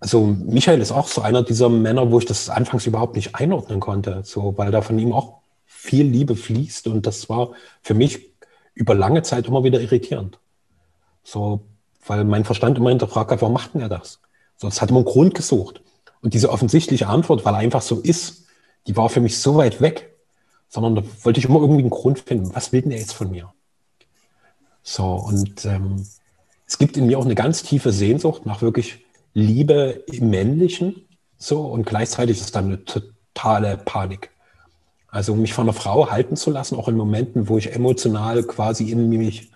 also 0.06 0.28
Michael 0.28 0.82
ist 0.82 0.92
auch 0.92 1.08
so 1.08 1.22
einer 1.22 1.42
dieser 1.42 1.68
Männer, 1.68 2.12
wo 2.12 2.20
ich 2.20 2.26
das 2.26 2.48
anfangs 2.48 2.86
überhaupt 2.86 3.16
nicht 3.16 3.34
einordnen 3.34 3.80
konnte, 3.80 4.22
so, 4.24 4.56
weil 4.56 4.70
da 4.70 4.84
von 4.84 5.00
ihm 5.00 5.12
auch 5.12 5.40
viel 5.66 6.06
Liebe 6.06 6.36
fließt 6.36 6.86
und 6.86 7.08
das 7.08 7.28
war 7.28 7.54
für 7.82 7.96
mich 7.96 8.30
über 8.76 8.94
lange 8.94 9.24
Zeit 9.24 9.48
immer 9.48 9.64
wieder 9.64 9.82
irritierend. 9.82 10.38
So, 11.24 11.62
weil 12.06 12.24
mein 12.24 12.46
Verstand 12.46 12.78
immer 12.78 12.90
hinterfragt 12.90 13.32
hat, 13.32 13.42
warum 13.42 13.56
macht 13.56 13.74
denn 13.74 13.82
er 13.82 13.90
das? 13.90 14.20
So, 14.58 14.68
es 14.68 14.80
hat 14.80 14.92
immer 14.92 15.00
einen 15.00 15.08
Grund 15.08 15.34
gesucht. 15.34 15.82
Und 16.22 16.36
diese 16.36 16.52
offensichtliche 16.52 17.08
Antwort, 17.08 17.44
weil 17.44 17.56
er 17.56 17.60
einfach 17.60 17.82
so 17.82 18.00
ist, 18.00 18.46
die 18.86 18.96
war 18.96 19.10
für 19.10 19.22
mich 19.22 19.40
so 19.40 19.56
weit 19.56 19.82
weg, 19.82 20.14
sondern 20.70 20.94
da 20.94 21.04
wollte 21.24 21.40
ich 21.40 21.48
immer 21.48 21.62
irgendwie 21.62 21.82
einen 21.82 21.90
Grund 21.90 22.20
finden, 22.20 22.54
was 22.54 22.72
will 22.72 22.84
denn 22.84 22.92
er 22.92 23.00
jetzt 23.00 23.14
von 23.14 23.32
mir? 23.32 23.52
So, 24.84 25.04
und 25.04 25.66
ähm, 25.66 26.06
es 26.68 26.78
gibt 26.78 26.96
in 26.96 27.08
mir 27.08 27.18
auch 27.18 27.26
eine 27.26 27.34
ganz 27.34 27.64
tiefe 27.64 27.92
Sehnsucht 27.92 28.46
nach 28.46 28.62
wirklich 28.62 29.05
Liebe 29.36 30.04
im 30.08 30.32
Männlichen, 30.32 31.08
so, 31.38 31.62
und 31.62 31.86
gleichzeitig 31.86 32.40
ist 32.40 32.56
dann 32.56 32.66
eine 32.66 32.86
totale 32.86 33.78
Panik. 33.78 34.32
Also 35.10 35.36
mich 35.36 35.54
von 35.54 35.66
einer 35.66 35.74
Frau 35.74 36.10
halten 36.10 36.36
zu 36.36 36.50
lassen, 36.50 36.76
auch 36.78 36.88
in 36.88 36.96
Momenten, 36.96 37.48
wo 37.48 37.58
ich 37.58 37.74
emotional 37.74 38.44
quasi 38.44 38.90
in 38.90 39.10
mich 39.10 39.52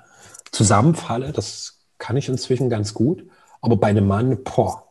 zusammenfalle, 0.51 1.31
das 1.31 1.79
kann 1.97 2.17
ich 2.17 2.29
inzwischen 2.29 2.69
ganz 2.69 2.93
gut. 2.93 3.25
Aber 3.61 3.77
bei 3.77 3.87
einem 3.87 4.07
Mann, 4.07 4.43
boah, 4.43 4.83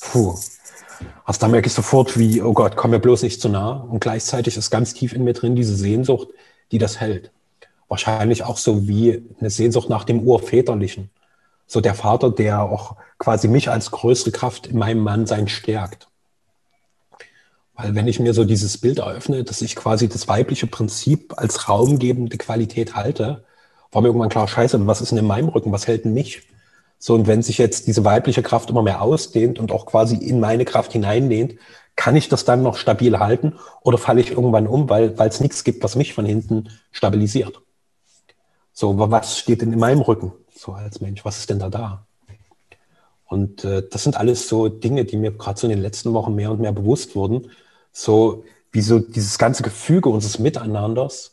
puh, 0.00 0.34
also 1.24 1.40
da 1.40 1.48
merke 1.48 1.66
ich 1.66 1.74
sofort, 1.74 2.18
wie, 2.18 2.40
oh 2.40 2.52
Gott, 2.52 2.76
komm 2.76 2.92
mir 2.92 3.00
bloß 3.00 3.22
nicht 3.22 3.40
zu 3.40 3.48
nah. 3.48 3.72
Und 3.72 4.00
gleichzeitig 4.00 4.56
ist 4.56 4.70
ganz 4.70 4.94
tief 4.94 5.12
in 5.12 5.24
mir 5.24 5.34
drin 5.34 5.56
diese 5.56 5.76
Sehnsucht, 5.76 6.28
die 6.72 6.78
das 6.78 7.00
hält. 7.00 7.30
Wahrscheinlich 7.88 8.44
auch 8.44 8.56
so 8.56 8.86
wie 8.88 9.22
eine 9.38 9.50
Sehnsucht 9.50 9.88
nach 9.88 10.04
dem 10.04 10.20
Urväterlichen. 10.20 11.10
So 11.68 11.80
der 11.80 11.94
Vater, 11.94 12.30
der 12.30 12.62
auch 12.62 12.96
quasi 13.18 13.46
mich 13.46 13.70
als 13.70 13.90
größte 13.90 14.32
Kraft 14.32 14.66
in 14.66 14.78
meinem 14.78 15.00
Mann 15.00 15.26
sein 15.26 15.46
stärkt. 15.46 16.08
Weil 17.74 17.94
wenn 17.94 18.08
ich 18.08 18.18
mir 18.18 18.34
so 18.34 18.44
dieses 18.44 18.78
Bild 18.78 18.98
eröffne, 18.98 19.44
dass 19.44 19.62
ich 19.62 19.76
quasi 19.76 20.08
das 20.08 20.26
weibliche 20.26 20.66
Prinzip 20.66 21.34
als 21.36 21.68
raumgebende 21.68 22.38
Qualität 22.38 22.96
halte, 22.96 23.44
war 23.92 24.02
mir 24.02 24.08
irgendwann 24.08 24.30
klar, 24.30 24.48
scheiße, 24.48 24.84
was 24.86 25.00
ist 25.00 25.12
denn 25.12 25.18
in 25.18 25.26
meinem 25.26 25.48
Rücken, 25.48 25.70
was 25.70 25.86
hält 25.86 26.04
denn 26.04 26.14
mich? 26.14 26.48
So, 26.98 27.14
und 27.14 27.26
wenn 27.26 27.42
sich 27.42 27.58
jetzt 27.58 27.86
diese 27.86 28.04
weibliche 28.04 28.42
Kraft 28.42 28.70
immer 28.70 28.82
mehr 28.82 29.00
ausdehnt 29.00 29.58
und 29.58 29.70
auch 29.70 29.86
quasi 29.86 30.16
in 30.16 30.40
meine 30.40 30.64
Kraft 30.64 30.92
hineinlehnt, 30.92 31.54
kann 31.94 32.16
ich 32.16 32.28
das 32.28 32.44
dann 32.44 32.62
noch 32.62 32.76
stabil 32.76 33.18
halten 33.18 33.54
oder 33.82 33.98
falle 33.98 34.20
ich 34.20 34.30
irgendwann 34.30 34.66
um, 34.66 34.88
weil 34.88 35.14
es 35.18 35.40
nichts 35.40 35.64
gibt, 35.64 35.84
was 35.84 35.96
mich 35.96 36.14
von 36.14 36.24
hinten 36.24 36.70
stabilisiert? 36.90 37.60
So, 38.72 38.98
was 38.98 39.38
steht 39.38 39.62
denn 39.62 39.72
in 39.72 39.78
meinem 39.78 40.00
Rücken, 40.00 40.32
so 40.58 40.72
als 40.72 41.00
Mensch? 41.00 41.24
Was 41.24 41.38
ist 41.38 41.50
denn 41.50 41.58
da 41.58 41.68
da? 41.68 42.06
Und 43.26 43.64
äh, 43.64 43.86
das 43.88 44.04
sind 44.04 44.16
alles 44.16 44.48
so 44.48 44.68
Dinge, 44.68 45.04
die 45.04 45.16
mir 45.16 45.32
gerade 45.32 45.58
so 45.58 45.66
in 45.66 45.70
den 45.70 45.82
letzten 45.82 46.12
Wochen 46.14 46.34
mehr 46.34 46.50
und 46.50 46.60
mehr 46.60 46.72
bewusst 46.72 47.14
wurden. 47.14 47.50
So 47.92 48.44
wie 48.72 48.80
so 48.80 48.98
dieses 48.98 49.38
ganze 49.38 49.62
Gefüge 49.62 50.08
unseres 50.08 50.38
Miteinanders 50.38 51.32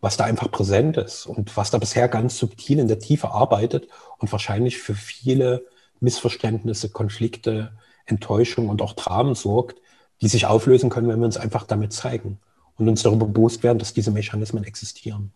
was 0.00 0.16
da 0.16 0.24
einfach 0.24 0.50
präsent 0.50 0.96
ist 0.98 1.26
und 1.26 1.56
was 1.56 1.70
da 1.70 1.78
bisher 1.78 2.08
ganz 2.08 2.38
subtil 2.38 2.78
in 2.78 2.88
der 2.88 2.98
Tiefe 2.98 3.30
arbeitet 3.30 3.88
und 4.18 4.30
wahrscheinlich 4.30 4.78
für 4.78 4.94
viele 4.94 5.64
Missverständnisse, 6.00 6.90
Konflikte, 6.90 7.72
Enttäuschung 8.04 8.68
und 8.68 8.82
auch 8.82 8.92
Dramen 8.92 9.34
sorgt, 9.34 9.80
die 10.20 10.28
sich 10.28 10.46
auflösen 10.46 10.90
können, 10.90 11.08
wenn 11.08 11.18
wir 11.18 11.26
uns 11.26 11.36
einfach 11.36 11.64
damit 11.64 11.92
zeigen 11.92 12.38
und 12.76 12.88
uns 12.88 13.02
darüber 13.02 13.26
bewusst 13.26 13.62
werden, 13.62 13.78
dass 13.78 13.94
diese 13.94 14.10
Mechanismen 14.10 14.64
existieren. 14.64 15.32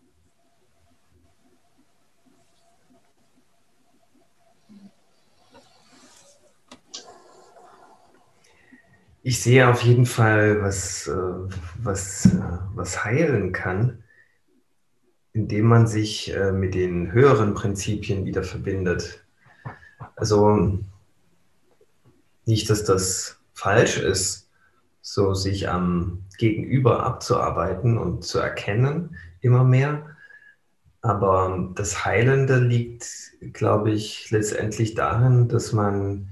Ich 9.23 9.43
sehe 9.43 9.69
auf 9.69 9.83
jeden 9.83 10.07
Fall, 10.07 10.63
was, 10.63 11.07
äh, 11.07 11.13
was, 11.83 12.25
äh, 12.27 12.59
was 12.75 13.05
heilen 13.05 13.53
kann, 13.53 14.03
indem 15.35 15.67
man 15.67 15.87
sich 15.87 16.35
äh, 16.35 16.53
mit 16.53 16.75
den 16.75 17.13
höheren 17.13 17.53
Prinzipien 17.53 18.25
wieder 18.25 18.43
verbindet. 18.43 19.23
Also 20.17 20.79
nicht, 22.47 22.71
dass 22.71 22.85
das 22.85 23.39
falsch 23.53 23.99
ist, 23.99 24.49
so 25.03 25.35
sich 25.35 25.69
am 25.69 26.25
Gegenüber 26.39 27.05
abzuarbeiten 27.05 27.99
und 27.99 28.25
zu 28.25 28.39
erkennen, 28.39 29.17
immer 29.43 29.65
mehr. 29.65 30.17
Aber 31.03 31.71
das 31.75 32.07
Heilende 32.07 32.59
liegt, 32.59 33.07
glaube 33.53 33.91
ich, 33.91 34.31
letztendlich 34.31 34.95
darin, 34.95 35.49
dass 35.49 35.73
man 35.73 36.31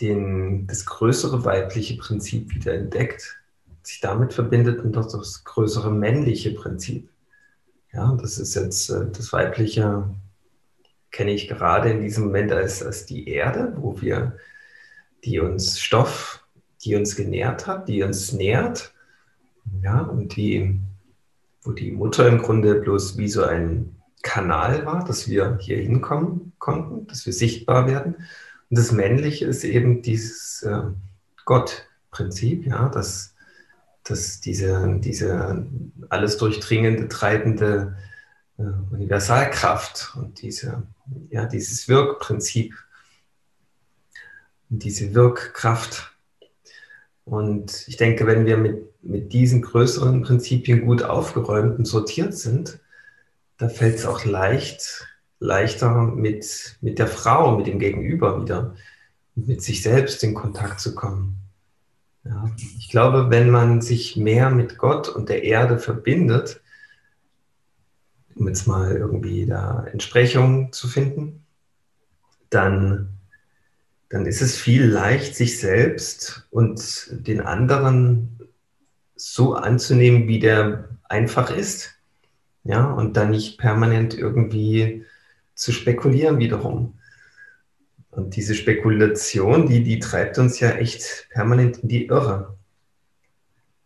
den, 0.00 0.66
das 0.66 0.84
größere 0.84 1.44
weibliche 1.44 1.96
Prinzip 1.96 2.54
wieder 2.54 2.74
entdeckt, 2.74 3.38
sich 3.82 4.00
damit 4.00 4.32
verbindet 4.32 4.80
und 4.80 4.96
auch 4.96 5.10
das 5.10 5.44
größere 5.44 5.90
männliche 5.90 6.52
Prinzip. 6.52 7.08
Ja, 7.92 8.16
das 8.20 8.38
ist 8.38 8.54
jetzt 8.54 8.90
äh, 8.90 9.06
das 9.10 9.32
weibliche, 9.32 10.10
kenne 11.10 11.32
ich 11.32 11.48
gerade 11.48 11.90
in 11.90 12.00
diesem 12.00 12.26
Moment 12.26 12.52
als, 12.52 12.82
als 12.82 13.06
die 13.06 13.28
Erde, 13.28 13.74
wo 13.76 14.00
wir, 14.00 14.36
die 15.24 15.40
uns 15.40 15.80
Stoff, 15.80 16.44
die 16.84 16.94
uns 16.94 17.16
genährt 17.16 17.66
hat, 17.66 17.88
die 17.88 18.02
uns 18.02 18.32
nährt. 18.32 18.92
Ja, 19.82 20.00
und 20.00 20.36
die, 20.36 20.78
wo 21.62 21.72
die 21.72 21.90
Mutter 21.92 22.28
im 22.28 22.38
Grunde 22.38 22.74
bloß 22.76 23.16
wie 23.18 23.28
so 23.28 23.44
ein 23.44 23.96
Kanal 24.22 24.84
war, 24.84 25.04
dass 25.04 25.28
wir 25.28 25.58
hier 25.60 25.78
hinkommen 25.78 26.52
konnten, 26.58 27.06
dass 27.06 27.26
wir 27.26 27.32
sichtbar 27.32 27.86
werden. 27.86 28.16
Und 28.70 28.78
das 28.78 28.92
Männliche 28.92 29.46
ist 29.46 29.64
eben 29.64 30.02
dieses 30.02 30.62
äh, 30.62 30.82
Gott-Prinzip, 31.44 32.66
ja, 32.66 32.88
dass, 32.88 33.34
dass 34.04 34.40
diese, 34.40 34.98
diese 35.00 35.66
alles 36.08 36.36
durchdringende, 36.36 37.08
treibende 37.08 37.96
äh, 38.58 38.62
Universalkraft 38.90 40.14
und 40.16 40.42
diese, 40.42 40.82
ja, 41.30 41.46
dieses 41.46 41.88
Wirkprinzip, 41.88 42.74
diese 44.68 45.14
Wirkkraft. 45.14 46.12
Und 47.24 47.86
ich 47.86 47.96
denke, 47.96 48.26
wenn 48.26 48.46
wir 48.46 48.56
mit, 48.56 49.02
mit 49.02 49.32
diesen 49.32 49.62
größeren 49.62 50.22
Prinzipien 50.22 50.84
gut 50.84 51.02
aufgeräumt 51.02 51.78
und 51.78 51.84
sortiert 51.84 52.34
sind, 52.34 52.80
da 53.58 53.68
fällt 53.68 53.96
es 53.96 54.06
auch 54.06 54.24
leicht, 54.24 55.06
leichter 55.38 56.02
mit, 56.02 56.76
mit 56.80 56.98
der 56.98 57.06
Frau, 57.06 57.56
mit 57.56 57.66
dem 57.66 57.78
Gegenüber 57.78 58.42
wieder, 58.42 58.74
mit 59.34 59.62
sich 59.62 59.82
selbst 59.82 60.22
in 60.24 60.34
Kontakt 60.34 60.80
zu 60.80 60.94
kommen. 60.94 61.38
Ja, 62.24 62.50
ich 62.78 62.90
glaube, 62.90 63.30
wenn 63.30 63.50
man 63.50 63.82
sich 63.82 64.16
mehr 64.16 64.50
mit 64.50 64.78
Gott 64.78 65.08
und 65.08 65.28
der 65.28 65.44
Erde 65.44 65.78
verbindet, 65.78 66.60
um 68.34 68.48
jetzt 68.48 68.66
mal 68.66 68.96
irgendwie 68.96 69.46
da 69.46 69.86
Entsprechung 69.92 70.72
zu 70.72 70.88
finden, 70.88 71.44
dann, 72.50 73.18
dann 74.08 74.26
ist 74.26 74.42
es 74.42 74.56
viel 74.56 74.84
leicht, 74.84 75.36
sich 75.36 75.58
selbst 75.58 76.46
und 76.50 77.08
den 77.10 77.40
anderen 77.40 78.38
so 79.14 79.54
anzunehmen, 79.54 80.28
wie 80.28 80.38
der 80.38 80.88
einfach 81.04 81.50
ist. 81.50 81.94
Ja, 82.64 82.90
und 82.90 83.16
dann 83.16 83.30
nicht 83.30 83.58
permanent 83.58 84.14
irgendwie 84.14 85.04
zu 85.56 85.72
spekulieren 85.72 86.38
wiederum. 86.38 86.94
Und 88.10 88.36
diese 88.36 88.54
Spekulation, 88.54 89.66
die, 89.66 89.82
die 89.82 89.98
treibt 89.98 90.38
uns 90.38 90.60
ja 90.60 90.70
echt 90.70 91.28
permanent 91.30 91.78
in 91.78 91.88
die 91.88 92.06
Irre. 92.06 92.56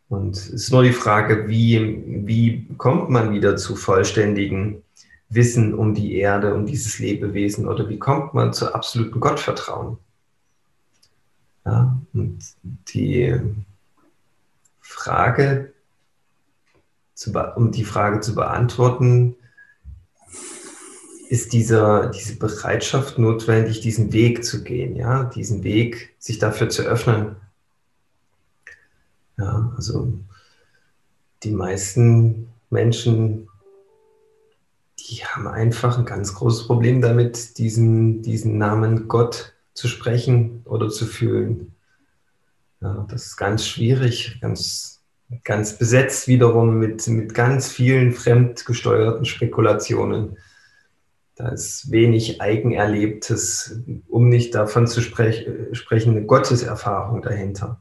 Und 0.08 0.36
es 0.36 0.48
ist 0.48 0.72
nur 0.72 0.82
die 0.82 0.92
Frage, 0.92 1.48
wie, 1.48 2.26
wie 2.26 2.66
kommt 2.76 3.10
man 3.10 3.32
wieder 3.32 3.56
zu 3.56 3.76
vollständigen 3.76 4.82
Wissen 5.28 5.74
um 5.74 5.94
die 5.94 6.16
Erde, 6.16 6.54
um 6.54 6.66
dieses 6.66 6.98
Lebewesen 6.98 7.68
oder 7.68 7.88
wie 7.88 7.98
kommt 7.98 8.34
man 8.34 8.52
zu 8.52 8.74
absolutem 8.74 9.20
Gottvertrauen? 9.20 9.98
Ja, 11.64 11.96
und 12.12 12.38
die 12.64 13.38
Frage, 14.80 15.72
um 17.54 17.70
die 17.70 17.84
Frage 17.84 18.20
zu 18.20 18.34
beantworten, 18.34 19.36
ist 21.30 21.52
dieser, 21.52 22.08
diese 22.08 22.34
Bereitschaft 22.34 23.16
notwendig, 23.16 23.80
diesen 23.80 24.12
Weg 24.12 24.44
zu 24.44 24.64
gehen, 24.64 24.96
ja, 24.96 25.22
diesen 25.22 25.62
Weg, 25.62 26.12
sich 26.18 26.40
dafür 26.40 26.70
zu 26.70 26.82
öffnen. 26.82 27.36
Ja, 29.38 29.72
also 29.76 30.12
die 31.44 31.52
meisten 31.52 32.48
Menschen, 32.68 33.48
die 34.98 35.24
haben 35.24 35.46
einfach 35.46 35.98
ein 35.98 36.04
ganz 36.04 36.34
großes 36.34 36.66
Problem 36.66 37.00
damit, 37.00 37.58
diesen, 37.58 38.22
diesen 38.22 38.58
Namen 38.58 39.06
Gott 39.06 39.54
zu 39.72 39.86
sprechen 39.86 40.62
oder 40.64 40.88
zu 40.88 41.06
fühlen. 41.06 41.76
Ja, 42.80 43.06
das 43.08 43.26
ist 43.26 43.36
ganz 43.36 43.64
schwierig, 43.68 44.40
ganz, 44.40 45.00
ganz 45.44 45.78
besetzt 45.78 46.26
wiederum 46.26 46.80
mit, 46.80 47.06
mit 47.06 47.34
ganz 47.34 47.68
vielen 47.68 48.10
fremdgesteuerten 48.10 49.26
Spekulationen 49.26 50.36
da 51.40 51.48
ist 51.48 51.90
wenig 51.90 52.42
Eigenerlebtes, 52.42 53.80
um 54.08 54.28
nicht 54.28 54.54
davon 54.54 54.86
zu 54.86 55.00
sprech 55.00 55.48
sprechen, 55.72 56.10
eine 56.10 56.26
Gotteserfahrung 56.26 57.22
dahinter. 57.22 57.80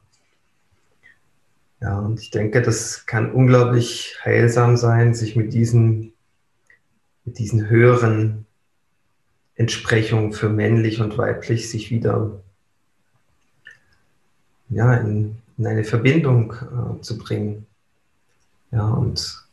Ja, 1.82 1.98
und 1.98 2.20
ich 2.20 2.30
denke, 2.30 2.62
das 2.62 3.04
kann 3.04 3.32
unglaublich 3.32 4.16
heilsam 4.24 4.78
sein, 4.78 5.14
sich 5.14 5.36
mit 5.36 5.52
diesen, 5.52 6.14
mit 7.26 7.38
diesen 7.38 7.68
höheren 7.68 8.46
Entsprechungen 9.56 10.32
für 10.32 10.48
männlich 10.48 11.02
und 11.02 11.18
weiblich 11.18 11.68
sich 11.68 11.90
wieder 11.90 12.42
ja, 14.70 14.94
in, 14.94 15.36
in 15.58 15.66
eine 15.66 15.84
Verbindung 15.84 16.54
äh, 16.54 17.02
zu 17.02 17.18
bringen. 17.18 17.66
Ja, 18.70 18.88
und 18.88 19.44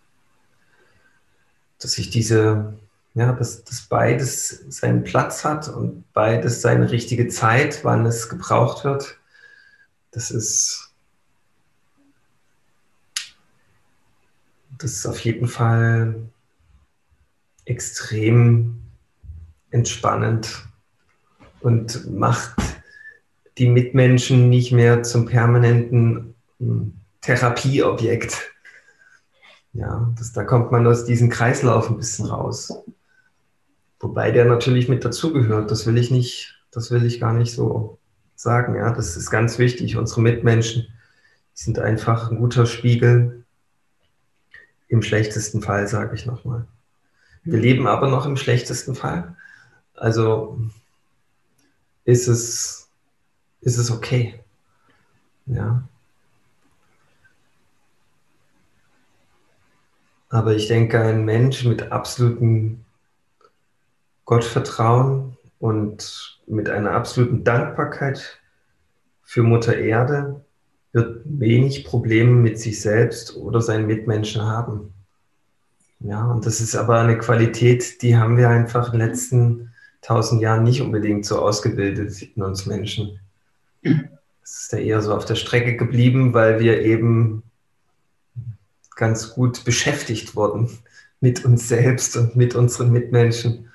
dass 1.80 1.91
sich 1.91 2.10
diese 2.10 2.78
ja, 3.17 3.34
dass, 3.34 3.63
dass 3.63 3.82
beides 3.82 4.63
seinen 4.69 5.03
Platz 5.03 5.43
hat 5.43 5.69
und 5.69 6.03
beides 6.13 6.62
seine 6.62 6.91
richtige 6.91 7.27
Zeit, 7.30 7.84
wann 7.84 8.06
es 8.06 8.30
gebraucht 8.30 8.84
wird. 8.84 9.17
Das 10.12 10.30
ist, 10.30 10.94
das 14.77 14.92
ist 14.92 15.08
auf 15.08 15.19
jeden 15.21 15.48
Fall 15.48 16.29
extrem 17.65 18.83
entspannend 19.71 20.67
und 21.62 22.08
macht 22.12 22.56
die 23.58 23.67
Mitmenschen 23.67 24.48
nicht 24.48 24.71
mehr 24.71 25.02
zum 25.02 25.25
permanenten 25.25 26.35
hm, 26.60 26.94
Therapieobjekt. 27.21 28.54
Ja, 29.73 30.13
das, 30.19 30.33
da 30.33 30.44
kommt 30.44 30.71
man 30.71 30.85
aus 30.85 31.06
diesem 31.06 31.29
Kreislauf 31.29 31.89
ein 31.89 31.98
bisschen 31.98 32.27
raus. 32.27 32.71
Wobei 34.00 34.31
der 34.31 34.45
natürlich 34.45 34.87
mit 34.87 35.04
dazugehört. 35.04 35.71
Das 35.71 35.85
will 35.87 35.98
ich 35.98 36.12
nicht, 36.12 36.62
das 36.71 36.91
will 36.91 37.06
ich 37.06 37.19
gar 37.19 37.33
nicht 37.33 37.54
so 37.54 37.98
sagen. 38.35 38.75
Ja, 38.75 38.93
das 38.93 39.17
ist 39.17 39.31
ganz 39.31 39.58
wichtig. 39.58 39.98
Unsere 39.98 40.21
Mitmenschen 40.21 40.87
sind 41.54 41.79
einfach 41.79 42.29
ein 42.29 42.37
guter 42.37 42.65
Spiegel. 42.65 43.43
Im 44.87 45.02
schlechtesten 45.02 45.62
Fall, 45.62 45.87
sage 45.87 46.15
ich 46.15 46.25
nochmal. 46.25 46.67
Wir 47.43 47.60
leben 47.60 47.87
aber 47.87 48.10
noch 48.10 48.25
im 48.25 48.37
schlechtesten 48.37 48.95
Fall. 48.95 49.35
Also 49.95 50.60
ist 52.06 52.27
es, 52.27 52.89
ist 53.62 53.77
es 53.77 53.91
okay. 53.91 54.39
Ja. 55.48 55.83
Aber 60.29 60.56
ich 60.56 60.67
denke, 60.67 61.02
ein 61.02 61.25
Mensch 61.25 61.63
mit 61.63 61.91
absolutem 61.91 62.83
Gottvertrauen 64.28 65.38
und 65.58 66.42
mit 66.48 66.69
einer 66.69 66.92
absoluten 66.92 67.46
Dankbarkeit 67.46 68.40
für 69.23 69.42
Mutter 69.42 69.78
Erde 69.78 70.44
wird 70.92 71.21
wenig 71.23 71.86
Probleme 71.86 72.32
mit 72.32 72.60
sich 72.60 72.82
selbst 72.82 73.38
oder 73.38 73.62
seinen 73.62 73.88
Mitmenschen 73.88 74.42
haben. 74.42 74.94
Ja, 76.02 76.25
und 76.25 76.46
das 76.46 76.60
ist 76.60 76.75
aber 76.75 77.00
eine 77.00 77.17
Qualität, 77.17 78.02
die 78.02 78.17
haben 78.17 78.38
wir 78.38 78.50
einfach 78.50 78.94
in 78.94 79.00
den 79.00 79.08
letzten 79.08 79.71
tausend 80.02 80.42
Jahren 80.42 80.63
nicht 80.63 80.82
unbedingt 80.82 81.25
so 81.25 81.40
ausgebildet 81.40 82.21
in 82.21 82.44
uns 82.44 82.65
Menschen. 82.65 83.21
Es 84.44 84.63
ist 84.63 84.73
ja 84.73 84.80
eher 84.80 85.02
so 85.02 85.15
auf 85.15 85.23
der 85.23 85.36
Strecke 85.36 85.78
geblieben, 85.78 86.34
weil 86.34 86.60
wir 86.60 86.82
eben 86.82 87.44
ganz 88.98 89.34
gut 89.34 89.63
beschäftigt 89.63 90.36
wurden 90.36 90.69
mit 91.21 91.46
uns 91.46 91.69
selbst 91.69 92.17
und 92.17 92.36
mit 92.36 92.56
unseren 92.56 92.92
Mitmenschen 92.92 93.67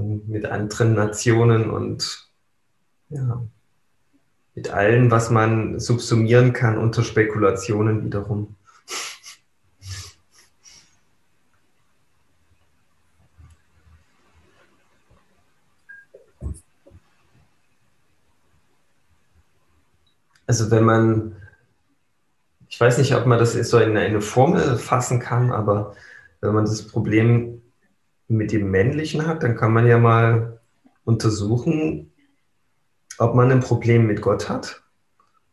und 0.00 0.28
mit 0.28 0.46
anderen 0.46 0.94
Nationen 0.94 1.70
und 1.70 2.28
ja, 3.10 3.42
mit 4.54 4.70
allem, 4.70 5.10
was 5.10 5.30
man 5.30 5.78
subsumieren 5.78 6.52
kann 6.52 6.78
unter 6.78 7.02
Spekulationen 7.02 8.04
wiederum. 8.04 8.56
Also 20.46 20.72
wenn 20.72 20.82
man, 20.82 21.36
ich 22.68 22.80
weiß 22.80 22.98
nicht, 22.98 23.14
ob 23.14 23.24
man 23.24 23.38
das 23.38 23.52
so 23.52 23.78
in 23.78 23.96
eine 23.96 24.20
Formel 24.20 24.78
fassen 24.78 25.20
kann, 25.20 25.52
aber 25.52 25.94
wenn 26.40 26.54
man 26.54 26.64
das 26.64 26.88
Problem 26.88 27.62
mit 28.30 28.52
dem 28.52 28.70
Männlichen 28.70 29.26
hat, 29.26 29.42
dann 29.42 29.56
kann 29.56 29.72
man 29.72 29.86
ja 29.86 29.98
mal 29.98 30.60
untersuchen, 31.04 32.12
ob 33.18 33.34
man 33.34 33.50
ein 33.50 33.60
Problem 33.60 34.06
mit 34.06 34.22
Gott 34.22 34.48
hat. 34.48 34.82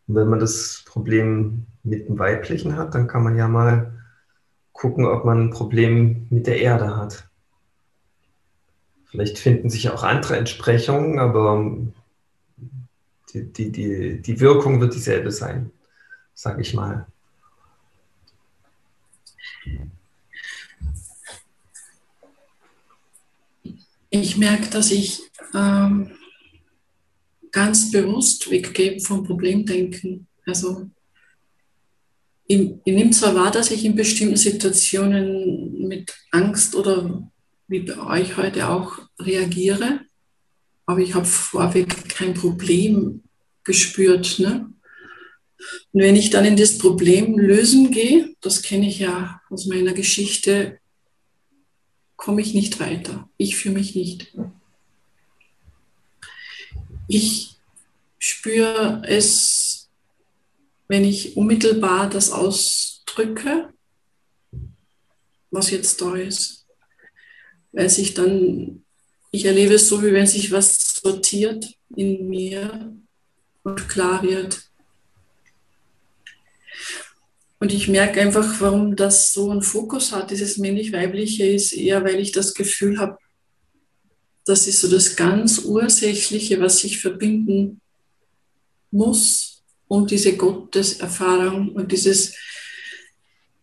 Und 0.08 0.16
wenn 0.16 0.30
man 0.30 0.40
das 0.40 0.84
Problem 0.86 1.66
mit 1.84 2.08
dem 2.08 2.20
Weiblichen 2.20 2.78
hat, 2.78 2.94
dann 2.94 3.08
kann 3.08 3.24
man 3.24 3.36
ja 3.36 3.48
mal 3.48 3.94
gucken, 4.74 5.06
ob 5.06 5.26
man 5.26 5.46
ein 5.46 5.50
Problem 5.50 6.28
mit 6.30 6.46
der 6.46 6.62
Erde 6.62 6.96
hat. 6.96 7.28
Vielleicht 9.06 9.40
finden 9.40 9.70
sich 9.70 9.90
auch 9.90 10.04
andere 10.04 10.38
Entsprechungen, 10.38 11.18
aber 11.18 11.76
die, 13.34 13.52
die, 13.52 13.72
die, 13.72 14.22
die 14.22 14.40
Wirkung 14.40 14.80
wird 14.80 14.94
dieselbe 14.94 15.32
sein, 15.32 15.72
sage 16.36 16.62
ich 16.62 16.76
mal. 16.76 17.08
Ich 24.22 24.38
merke, 24.38 24.70
dass 24.70 24.92
ich 24.92 25.22
ähm, 25.54 26.12
ganz 27.52 27.92
bewusst 27.92 28.50
weggehe 28.50 29.00
vom 29.00 29.24
Problemdenken. 29.24 30.28
Also 30.46 30.90
ich, 32.48 32.72
ich 32.84 32.94
nehme 32.94 33.12
zwar 33.12 33.36
wahr, 33.36 33.52
dass 33.52 33.72
ich 33.72 33.86
in 33.86 33.96
bestimmten 33.96 34.38
Situationen 34.38 35.88
mit 35.88 36.14
Angst 36.32 36.76
oder 36.76 37.30
wie 37.68 37.80
bei 37.80 38.22
euch 38.22 38.38
heute 38.38 38.70
auch 38.70 39.00
reagiere, 39.20 40.02
aber 40.86 41.00
ich 41.00 41.14
habe 41.14 41.26
vorweg 41.26 42.10
kein 42.10 42.34
Problem 42.34 43.24
gespürt. 43.64 44.40
Ne? 44.40 44.72
Und 45.92 46.02
wenn 46.02 46.16
ich 46.16 46.30
dann 46.30 46.46
in 46.46 46.56
das 46.56 46.78
Problem 46.78 47.38
lösen 47.38 47.92
gehe, 47.92 48.34
das 48.42 48.64
kenne 48.64 48.88
ich 48.88 49.00
ja 49.00 49.42
aus 49.50 49.68
meiner 49.68 49.94
Geschichte, 49.94 50.80
komme 52.18 52.42
ich 52.42 52.54
nicht 52.54 52.80
weiter. 52.82 53.30
Ich 53.38 53.56
fühle 53.56 53.76
mich 53.76 53.96
nicht. 53.96 54.36
Ich 57.08 57.56
spüre 58.20 59.02
es, 59.06 59.90
wenn 60.90 61.06
ich 61.06 61.38
unmittelbar 61.38 62.10
das 62.10 62.32
ausdrücke, 62.32 63.72
was 65.52 65.72
jetzt 65.72 66.02
da 66.02 66.16
ist. 66.16 66.66
Weil 67.72 67.90
sich 67.90 68.14
dann, 68.14 68.84
ich 69.32 69.46
erlebe 69.46 69.76
es 69.76 69.88
so, 69.88 70.04
wie 70.04 70.14
wenn 70.14 70.28
sich 70.28 70.52
was 70.52 70.96
sortiert 70.96 71.78
in 71.96 72.28
mir 72.28 72.94
und 73.64 73.88
klar 73.88 74.24
wird. 74.24 74.67
Und 77.60 77.74
ich 77.74 77.88
merke 77.88 78.22
einfach, 78.22 78.62
warum 78.62 78.96
das 78.96 79.34
so 79.34 79.50
einen 79.50 79.64
Fokus 79.64 80.12
hat, 80.12 80.30
dieses 80.30 80.58
männlich-weibliche, 80.58 81.46
ist 81.46 81.74
eher, 81.74 82.04
weil 82.04 82.20
ich 82.20 82.32
das 82.32 82.54
Gefühl 82.54 83.00
habe, 83.00 83.18
das 84.46 84.68
ist 84.68 84.80
so 84.80 84.90
das 84.90 85.16
ganz 85.16 85.60
Ursächliche, 85.66 86.60
was 86.62 86.80
sich 86.80 87.00
verbinden 87.00 87.82
muss, 88.92 89.64
um 89.88 90.06
diese 90.06 90.38
Gotteserfahrung 90.38 91.70
und 91.70 91.92
dieses, 91.92 92.36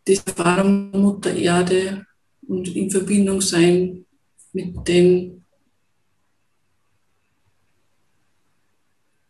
diese 0.07 0.27
Erfahrung 0.27 0.91
Mutter 0.91 1.35
Erde 1.35 2.07
und 2.47 2.75
in 2.75 2.91
Verbindung 2.91 3.41
sein 3.41 4.05
mit 4.53 4.87
den 4.87 5.45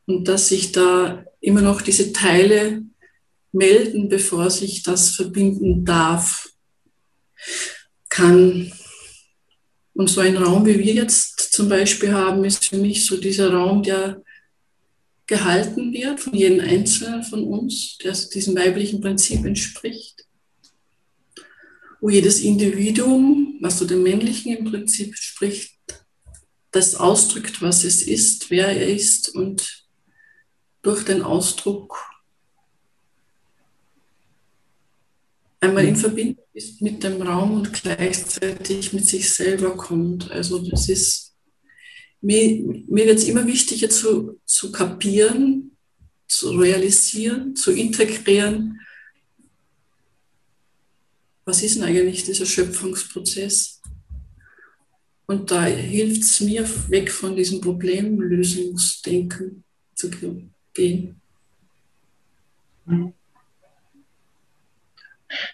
und 0.06 0.28
dass 0.28 0.48
sich 0.48 0.72
da 0.72 1.24
immer 1.40 1.62
noch 1.62 1.80
diese 1.80 2.12
Teile 2.12 2.82
melden, 3.54 4.08
bevor 4.08 4.50
sich 4.50 4.82
das 4.82 5.10
verbinden 5.10 5.84
darf, 5.84 6.50
kann. 8.08 8.72
Und 9.94 10.10
so 10.10 10.20
ein 10.20 10.36
Raum, 10.36 10.66
wie 10.66 10.78
wir 10.78 10.94
jetzt 10.94 11.52
zum 11.52 11.68
Beispiel 11.68 12.12
haben, 12.12 12.44
ist 12.44 12.66
für 12.66 12.76
mich 12.76 13.06
so 13.06 13.16
dieser 13.16 13.52
Raum, 13.52 13.82
der 13.82 14.22
gehalten 15.26 15.92
wird 15.92 16.20
von 16.20 16.34
jedem 16.34 16.60
Einzelnen 16.60 17.22
von 17.22 17.44
uns, 17.44 17.96
der 17.98 18.12
diesem 18.12 18.56
weiblichen 18.56 19.00
Prinzip 19.00 19.44
entspricht, 19.44 20.26
wo 22.00 22.10
jedes 22.10 22.40
Individuum, 22.40 23.58
was 23.60 23.78
so 23.78 23.86
dem 23.86 24.02
männlichen 24.02 24.56
im 24.56 24.64
Prinzip 24.64 25.16
spricht, 25.16 25.78
das 26.72 26.96
ausdrückt, 26.96 27.62
was 27.62 27.84
es 27.84 28.02
ist, 28.02 28.50
wer 28.50 28.68
er 28.68 28.88
ist 28.88 29.34
und 29.34 29.86
durch 30.82 31.04
den 31.04 31.22
Ausdruck 31.22 31.96
einmal 35.64 35.84
in 35.84 35.94
mhm. 35.94 35.98
Verbindung 35.98 36.44
ist 36.52 36.82
mit 36.82 37.02
dem 37.02 37.22
Raum 37.22 37.54
und 37.54 37.72
gleichzeitig 37.72 38.92
mit 38.92 39.06
sich 39.06 39.32
selber 39.32 39.76
kommt. 39.76 40.30
Also 40.30 40.58
das 40.58 40.88
ist, 40.88 41.34
mir, 42.20 42.84
mir 42.88 43.06
wird 43.06 43.18
es 43.18 43.28
immer 43.28 43.46
wichtiger 43.46 43.88
zu, 43.88 44.40
zu 44.44 44.70
kapieren, 44.70 45.76
zu 46.28 46.50
realisieren, 46.50 47.56
zu 47.56 47.72
integrieren. 47.72 48.80
Was 51.44 51.62
ist 51.62 51.76
denn 51.76 51.84
eigentlich 51.84 52.24
dieser 52.24 52.46
Schöpfungsprozess? 52.46 53.80
Und 55.26 55.50
da 55.50 55.64
hilft 55.64 56.22
es 56.22 56.40
mir, 56.40 56.68
weg 56.90 57.10
von 57.10 57.34
diesem 57.34 57.60
Problemlösungsdenken 57.60 59.64
zu 59.94 60.10
gehen. 60.74 61.20
Mhm. 62.84 63.14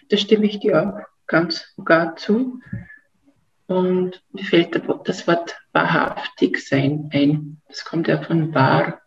Da 0.09 0.17
stimme 0.17 0.45
ich 0.45 0.59
dir 0.59 0.81
auch 0.81 1.27
ganz 1.27 1.73
gar 1.83 2.15
zu. 2.15 2.59
Und 3.67 4.21
mir 4.33 4.43
fällt 4.43 4.75
das 5.05 5.27
Wort 5.27 5.57
wahrhaftig 5.71 6.57
sein 6.67 7.09
ein. 7.13 7.61
Das 7.67 7.85
kommt 7.85 8.07
ja 8.07 8.21
von 8.21 8.53
wahr 8.53 9.01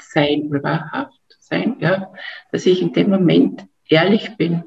sein 0.00 0.48
oder 0.48 0.62
wahrhaft 0.62 1.20
sein, 1.38 1.76
ja. 1.78 2.12
Dass 2.50 2.66
ich 2.66 2.82
in 2.82 2.92
dem 2.92 3.10
Moment 3.10 3.66
ehrlich 3.88 4.36
bin 4.36 4.64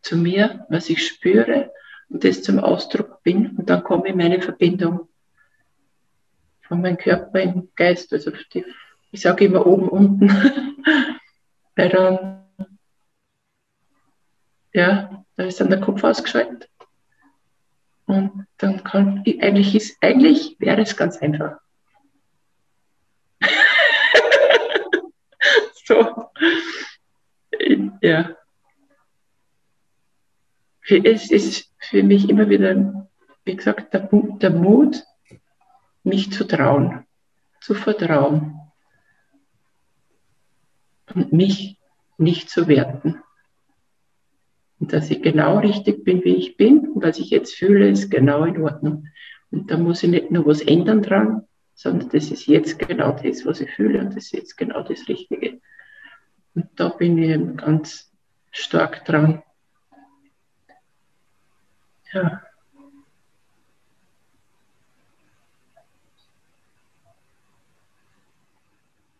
zu 0.00 0.16
mir, 0.16 0.66
was 0.68 0.88
ich 0.88 1.06
spüre 1.06 1.72
und 2.08 2.24
das 2.24 2.42
zum 2.42 2.58
Ausdruck 2.58 3.22
bin 3.22 3.56
und 3.56 3.70
dann 3.70 3.84
komme 3.84 4.04
ich 4.06 4.12
in 4.12 4.18
meine 4.18 4.40
Verbindung 4.40 5.08
von 6.62 6.80
meinem 6.80 6.96
Körper 6.96 7.40
im 7.40 7.68
Geist, 7.74 8.12
also 8.12 8.32
die, 8.52 8.64
ich 9.10 9.20
sage 9.20 9.44
immer 9.44 9.66
oben, 9.66 9.88
unten, 9.88 10.28
weil 11.76 11.88
dann 11.90 12.41
ja, 14.72 15.24
da 15.36 15.44
ist 15.44 15.60
dann 15.60 15.70
der 15.70 15.80
Kopf 15.80 16.02
ausgeschaltet. 16.04 16.68
Und 18.06 18.46
dann 18.58 18.84
kann, 18.84 19.24
eigentlich 19.40 19.74
ist, 19.74 19.96
eigentlich 20.00 20.56
wäre 20.58 20.82
es 20.82 20.96
ganz 20.96 21.18
einfach. 21.18 21.58
so. 25.84 26.30
Ja. 28.00 28.36
Es 30.88 31.30
ist 31.30 31.72
für 31.78 32.02
mich 32.02 32.28
immer 32.28 32.48
wieder, 32.48 33.08
wie 33.44 33.56
gesagt, 33.56 33.94
der, 33.94 34.08
der 34.10 34.50
Mut, 34.50 35.04
mich 36.02 36.32
zu 36.32 36.44
trauen, 36.44 37.06
zu 37.60 37.74
vertrauen 37.74 38.60
und 41.14 41.32
mich 41.32 41.78
nicht 42.18 42.50
zu 42.50 42.66
werten. 42.66 43.22
Und 44.82 44.92
dass 44.92 45.12
ich 45.12 45.22
genau 45.22 45.60
richtig 45.60 46.02
bin, 46.02 46.24
wie 46.24 46.34
ich 46.34 46.56
bin. 46.56 46.88
Und 46.88 47.04
was 47.04 47.20
ich 47.20 47.30
jetzt 47.30 47.54
fühle, 47.54 47.88
ist 47.88 48.10
genau 48.10 48.44
in 48.44 48.60
Ordnung. 48.60 49.06
Und 49.52 49.70
da 49.70 49.78
muss 49.78 50.02
ich 50.02 50.10
nicht 50.10 50.32
nur 50.32 50.44
was 50.44 50.60
ändern 50.60 51.02
dran, 51.02 51.46
sondern 51.72 52.08
das 52.08 52.32
ist 52.32 52.48
jetzt 52.48 52.80
genau 52.80 53.12
das, 53.12 53.46
was 53.46 53.60
ich 53.60 53.70
fühle. 53.70 54.00
Und 54.00 54.08
das 54.08 54.24
ist 54.24 54.32
jetzt 54.32 54.56
genau 54.56 54.82
das 54.82 55.06
Richtige. 55.06 55.60
Und 56.56 56.66
da 56.74 56.88
bin 56.88 57.16
ich 57.16 57.56
ganz 57.58 58.12
stark 58.50 59.04
dran. 59.04 59.44
Ja. 62.12 62.42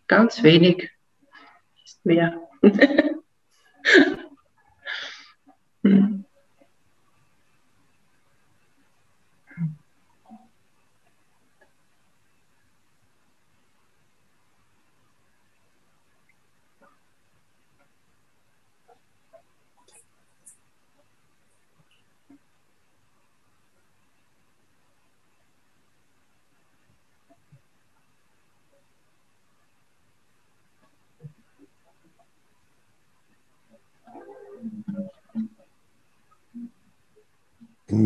Ganz 0.08 0.42
wenig 0.42 0.90
ist 1.84 2.04
mehr. 2.04 2.40
Mhm. 5.84 6.21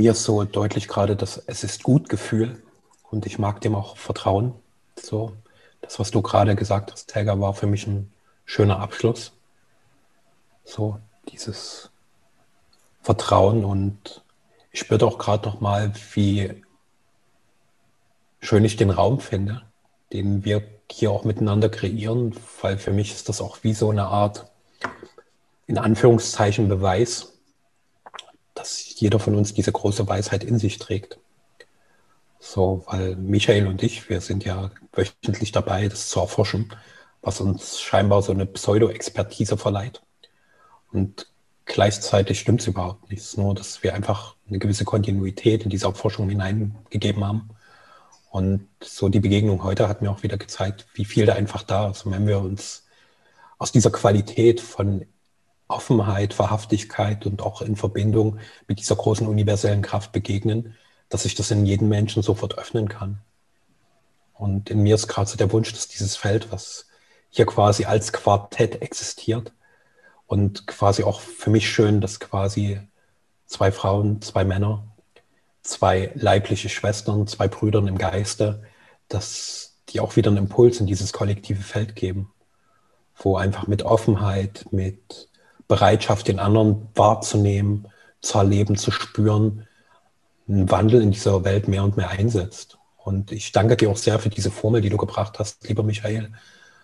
Mir 0.07 0.14
so 0.14 0.44
deutlich 0.44 0.86
gerade 0.86 1.16
das 1.16 1.36
Es 1.48 1.64
ist 1.64 1.82
gut 1.82 2.09
Gefühl 2.09 2.62
und 3.11 3.26
ich 3.26 3.40
mag 3.40 3.61
dem 3.61 3.74
auch 3.74 3.96
vertrauen. 3.96 4.54
So, 4.96 5.32
das, 5.80 5.98
was 5.98 6.12
du 6.12 6.22
gerade 6.22 6.54
gesagt 6.54 6.92
hast, 6.92 7.12
Helga, 7.12 7.40
war 7.40 7.54
für 7.54 7.66
mich 7.66 7.88
ein 7.88 8.12
schöner 8.44 8.78
Abschluss. 8.78 9.32
So, 10.64 11.00
dieses 11.28 11.90
Vertrauen 13.02 13.64
und 13.64 14.22
ich 14.70 14.78
spürte 14.78 15.07
auch 15.07 15.18
gerade 15.18 15.48
noch 15.48 15.61
mal, 15.61 15.92
wie 16.12 16.62
schön 18.40 18.64
ich 18.64 18.76
den 18.76 18.90
Raum 18.90 19.18
finde, 19.18 19.62
den 20.12 20.44
wir 20.44 20.62
hier 20.88 21.11
auch 21.11 21.24
miteinander 21.24 21.68
kreieren, 21.68 22.32
weil 22.62 22.78
für 22.78 22.92
mich 22.92 23.12
ist 23.12 23.28
das 23.28 23.40
auch 23.40 23.59
wie 23.62 23.74
so 23.74 23.90
eine 23.90 24.04
Art, 24.04 24.52
in 25.66 25.78
Anführungszeichen, 25.78 26.68
Beweis, 26.68 27.36
dass 28.57 28.98
jeder 28.98 29.18
von 29.20 29.34
uns 29.34 29.54
diese 29.54 29.70
große 29.70 30.09
Weisheit 30.09 30.42
in 30.42 30.59
sich 30.59 30.78
trägt. 30.78 31.18
So, 32.40 32.84
weil 32.86 33.16
Michael 33.16 33.66
und 33.66 33.82
ich, 33.82 34.09
wir 34.09 34.20
sind 34.20 34.44
ja 34.44 34.70
wöchentlich 34.92 35.52
dabei, 35.52 35.88
das 35.88 36.09
zu 36.09 36.20
erforschen, 36.20 36.72
was 37.22 37.40
uns 37.40 37.80
scheinbar 37.80 38.22
so 38.22 38.32
eine 38.32 38.46
Pseudo-Expertise 38.46 39.57
verleiht. 39.57 40.02
Und 40.92 41.28
gleichzeitig 41.64 42.40
stimmt 42.40 42.61
es 42.61 42.66
überhaupt 42.66 43.11
nicht. 43.11 43.20
Es 43.20 43.30
ist 43.30 43.38
nur, 43.38 43.54
dass 43.54 43.82
wir 43.82 43.94
einfach 43.94 44.36
eine 44.48 44.59
gewisse 44.59 44.84
Kontinuität 44.84 45.64
in 45.64 45.70
diese 45.70 45.92
Forschung 45.92 46.28
hineingegeben 46.28 47.24
haben. 47.24 47.50
Und 48.30 48.68
so 48.82 49.09
die 49.09 49.20
Begegnung 49.20 49.64
heute 49.64 49.88
hat 49.88 50.02
mir 50.02 50.11
auch 50.11 50.22
wieder 50.22 50.36
gezeigt, 50.36 50.86
wie 50.94 51.04
viel 51.04 51.26
da 51.26 51.34
einfach 51.34 51.62
da 51.62 51.90
ist. 51.90 52.07
Und 52.07 52.12
wenn 52.12 52.26
wir 52.26 52.38
uns 52.38 52.86
aus 53.59 53.72
dieser 53.72 53.90
Qualität 53.90 54.61
von 54.61 55.07
Offenheit, 55.68 56.38
Wahrhaftigkeit 56.38 57.26
und 57.26 57.42
auch 57.42 57.62
in 57.62 57.76
Verbindung 57.76 58.38
mit 58.68 58.78
dieser 58.78 58.96
großen 58.96 59.26
universellen 59.26 59.82
Kraft 59.82 60.12
begegnen, 60.12 60.74
dass 61.08 61.24
sich 61.24 61.34
das 61.34 61.50
in 61.50 61.66
jedem 61.66 61.88
Menschen 61.88 62.22
sofort 62.22 62.58
öffnen 62.58 62.88
kann. 62.88 63.18
Und 64.34 64.70
in 64.70 64.82
mir 64.82 64.94
ist 64.94 65.08
gerade 65.08 65.28
so 65.28 65.36
der 65.36 65.52
Wunsch, 65.52 65.72
dass 65.72 65.88
dieses 65.88 66.16
Feld, 66.16 66.52
was 66.52 66.86
hier 67.30 67.46
quasi 67.46 67.84
als 67.84 68.12
Quartett 68.12 68.82
existiert 68.82 69.52
und 70.26 70.66
quasi 70.66 71.04
auch 71.04 71.20
für 71.20 71.50
mich 71.50 71.68
schön, 71.68 72.00
dass 72.00 72.20
quasi 72.20 72.80
zwei 73.46 73.72
Frauen, 73.72 74.20
zwei 74.22 74.44
Männer, 74.44 74.84
zwei 75.62 76.10
leibliche 76.14 76.68
Schwestern, 76.68 77.26
zwei 77.26 77.48
Brüdern 77.48 77.88
im 77.88 77.98
Geiste, 77.98 78.62
dass 79.08 79.76
die 79.88 80.00
auch 80.00 80.16
wieder 80.16 80.30
einen 80.30 80.38
Impuls 80.38 80.80
in 80.80 80.86
dieses 80.86 81.12
kollektive 81.12 81.62
Feld 81.62 81.96
geben, 81.96 82.32
wo 83.16 83.36
einfach 83.36 83.66
mit 83.66 83.84
Offenheit, 83.84 84.66
mit 84.70 85.28
Bereitschaft, 85.68 86.28
den 86.28 86.38
anderen 86.38 86.88
wahrzunehmen, 86.94 87.88
zu 88.20 88.38
erleben, 88.38 88.76
zu 88.76 88.90
spüren, 88.90 89.66
einen 90.48 90.70
Wandel 90.70 91.02
in 91.02 91.10
dieser 91.10 91.44
Welt 91.44 91.68
mehr 91.68 91.84
und 91.84 91.96
mehr 91.96 92.10
einsetzt. 92.10 92.78
Und 92.96 93.32
ich 93.32 93.52
danke 93.52 93.76
dir 93.76 93.90
auch 93.90 93.96
sehr 93.96 94.18
für 94.18 94.28
diese 94.28 94.50
Formel, 94.50 94.80
die 94.80 94.90
du 94.90 94.96
gebracht 94.96 95.38
hast, 95.38 95.68
lieber 95.68 95.82
Michael. 95.82 96.32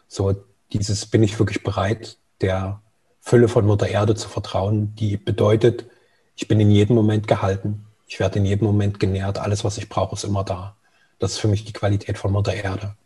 So 0.08 0.34
dieses 0.72 1.06
bin 1.06 1.22
ich 1.22 1.38
wirklich 1.38 1.62
bereit, 1.62 2.18
der 2.40 2.80
Fülle 3.20 3.48
von 3.48 3.66
Mutter 3.66 3.88
Erde 3.88 4.14
zu 4.14 4.28
vertrauen, 4.28 4.94
die 4.96 5.16
bedeutet, 5.16 5.86
ich 6.34 6.48
bin 6.48 6.58
in 6.60 6.70
jedem 6.70 6.96
Moment 6.96 7.28
gehalten, 7.28 7.86
ich 8.06 8.18
werde 8.20 8.38
in 8.38 8.44
jedem 8.44 8.66
Moment 8.66 8.98
genährt, 8.98 9.38
alles, 9.38 9.64
was 9.64 9.78
ich 9.78 9.88
brauche, 9.88 10.14
ist 10.14 10.24
immer 10.24 10.44
da. 10.44 10.76
Das 11.18 11.32
ist 11.32 11.38
für 11.38 11.48
mich 11.48 11.64
die 11.64 11.72
Qualität 11.72 12.18
von 12.18 12.32
Mutter 12.32 12.52
Erde. 12.52 12.96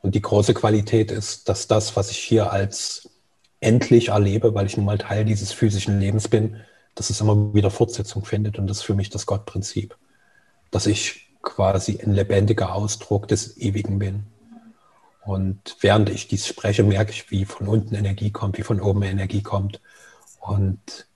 Und 0.00 0.16
die 0.16 0.22
große 0.22 0.54
Qualität 0.54 1.12
ist, 1.12 1.48
dass 1.48 1.68
das, 1.68 1.94
was 1.96 2.10
ich 2.10 2.18
hier 2.18 2.52
als 2.52 3.08
endlich 3.62 4.08
erlebe, 4.08 4.54
weil 4.54 4.66
ich 4.66 4.76
nun 4.76 4.86
mal 4.86 4.98
Teil 4.98 5.24
dieses 5.24 5.52
physischen 5.52 6.00
Lebens 6.00 6.28
bin, 6.28 6.56
dass 6.94 7.10
es 7.10 7.20
immer 7.20 7.54
wieder 7.54 7.70
Fortsetzung 7.70 8.24
findet. 8.24 8.58
Und 8.58 8.66
das 8.66 8.78
ist 8.78 8.82
für 8.82 8.94
mich 8.94 9.08
das 9.08 9.24
Gottprinzip, 9.24 9.96
dass 10.70 10.86
ich 10.86 11.30
quasi 11.42 11.98
ein 12.02 12.12
lebendiger 12.12 12.74
Ausdruck 12.74 13.28
des 13.28 13.56
Ewigen 13.56 13.98
bin. 13.98 14.24
Und 15.24 15.76
während 15.80 16.10
ich 16.10 16.28
dies 16.28 16.46
spreche, 16.46 16.82
merke 16.82 17.12
ich, 17.12 17.30
wie 17.30 17.44
von 17.44 17.68
unten 17.68 17.94
Energie 17.94 18.30
kommt, 18.30 18.58
wie 18.58 18.62
von 18.62 18.80
oben 18.80 19.02
Energie 19.02 19.42
kommt. 19.42 19.80
Und 20.40 21.06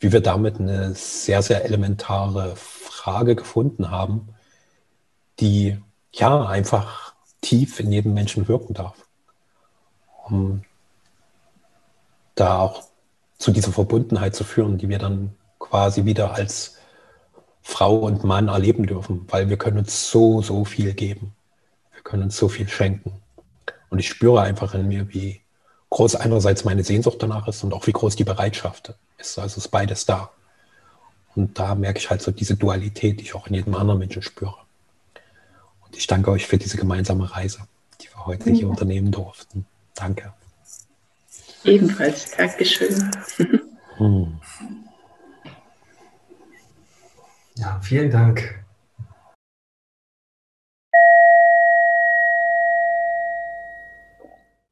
wie 0.00 0.10
wir 0.10 0.20
damit 0.20 0.58
eine 0.58 0.94
sehr, 0.94 1.42
sehr 1.42 1.64
elementare 1.64 2.56
Frage 2.56 3.36
gefunden 3.36 3.92
haben, 3.92 4.34
die 5.38 5.78
ja 6.12 6.44
einfach 6.44 7.14
tief 7.40 7.78
in 7.78 7.92
jedem 7.92 8.12
Menschen 8.12 8.48
wirken 8.48 8.74
darf. 8.74 8.96
Um 10.24 10.64
da 12.34 12.58
auch 12.58 12.84
zu 13.38 13.50
dieser 13.50 13.72
Verbundenheit 13.72 14.34
zu 14.34 14.44
führen, 14.44 14.78
die 14.78 14.88
wir 14.88 14.98
dann 14.98 15.34
quasi 15.58 16.04
wieder 16.04 16.34
als 16.34 16.76
Frau 17.62 17.96
und 17.96 18.24
Mann 18.24 18.48
erleben 18.48 18.86
dürfen, 18.86 19.26
weil 19.28 19.48
wir 19.48 19.56
können 19.56 19.78
uns 19.78 20.10
so, 20.10 20.42
so 20.42 20.64
viel 20.64 20.92
geben. 20.94 21.34
Wir 21.92 22.02
können 22.02 22.24
uns 22.24 22.36
so 22.36 22.48
viel 22.48 22.68
schenken. 22.68 23.22
Und 23.90 23.98
ich 23.98 24.08
spüre 24.08 24.40
einfach 24.40 24.74
in 24.74 24.88
mir, 24.88 25.12
wie 25.12 25.40
groß 25.90 26.16
einerseits 26.16 26.64
meine 26.64 26.82
Sehnsucht 26.82 27.18
danach 27.20 27.46
ist 27.48 27.62
und 27.62 27.74
auch 27.74 27.86
wie 27.86 27.92
groß 27.92 28.16
die 28.16 28.24
Bereitschaft 28.24 28.94
ist. 29.18 29.38
Also 29.38 29.58
ist 29.58 29.68
beides 29.68 30.06
da. 30.06 30.30
Und 31.34 31.58
da 31.58 31.74
merke 31.74 31.98
ich 31.98 32.10
halt 32.10 32.22
so 32.22 32.30
diese 32.30 32.56
Dualität, 32.56 33.20
die 33.20 33.24
ich 33.24 33.34
auch 33.34 33.46
in 33.46 33.54
jedem 33.54 33.74
anderen 33.74 33.98
Menschen 33.98 34.22
spüre. 34.22 34.56
Und 35.84 35.96
ich 35.96 36.06
danke 36.06 36.30
euch 36.30 36.46
für 36.46 36.58
diese 36.58 36.76
gemeinsame 36.76 37.34
Reise, 37.34 37.60
die 38.00 38.08
wir 38.08 38.26
heute 38.26 38.50
hier 38.50 38.68
unternehmen 38.68 39.12
durften. 39.12 39.66
Danke. 39.94 40.32
Ebenfalls, 41.64 42.30
Dankeschön. 42.36 43.10
Hm. 43.98 44.40
Ja, 47.56 47.80
vielen 47.82 48.10
Dank. 48.10 48.61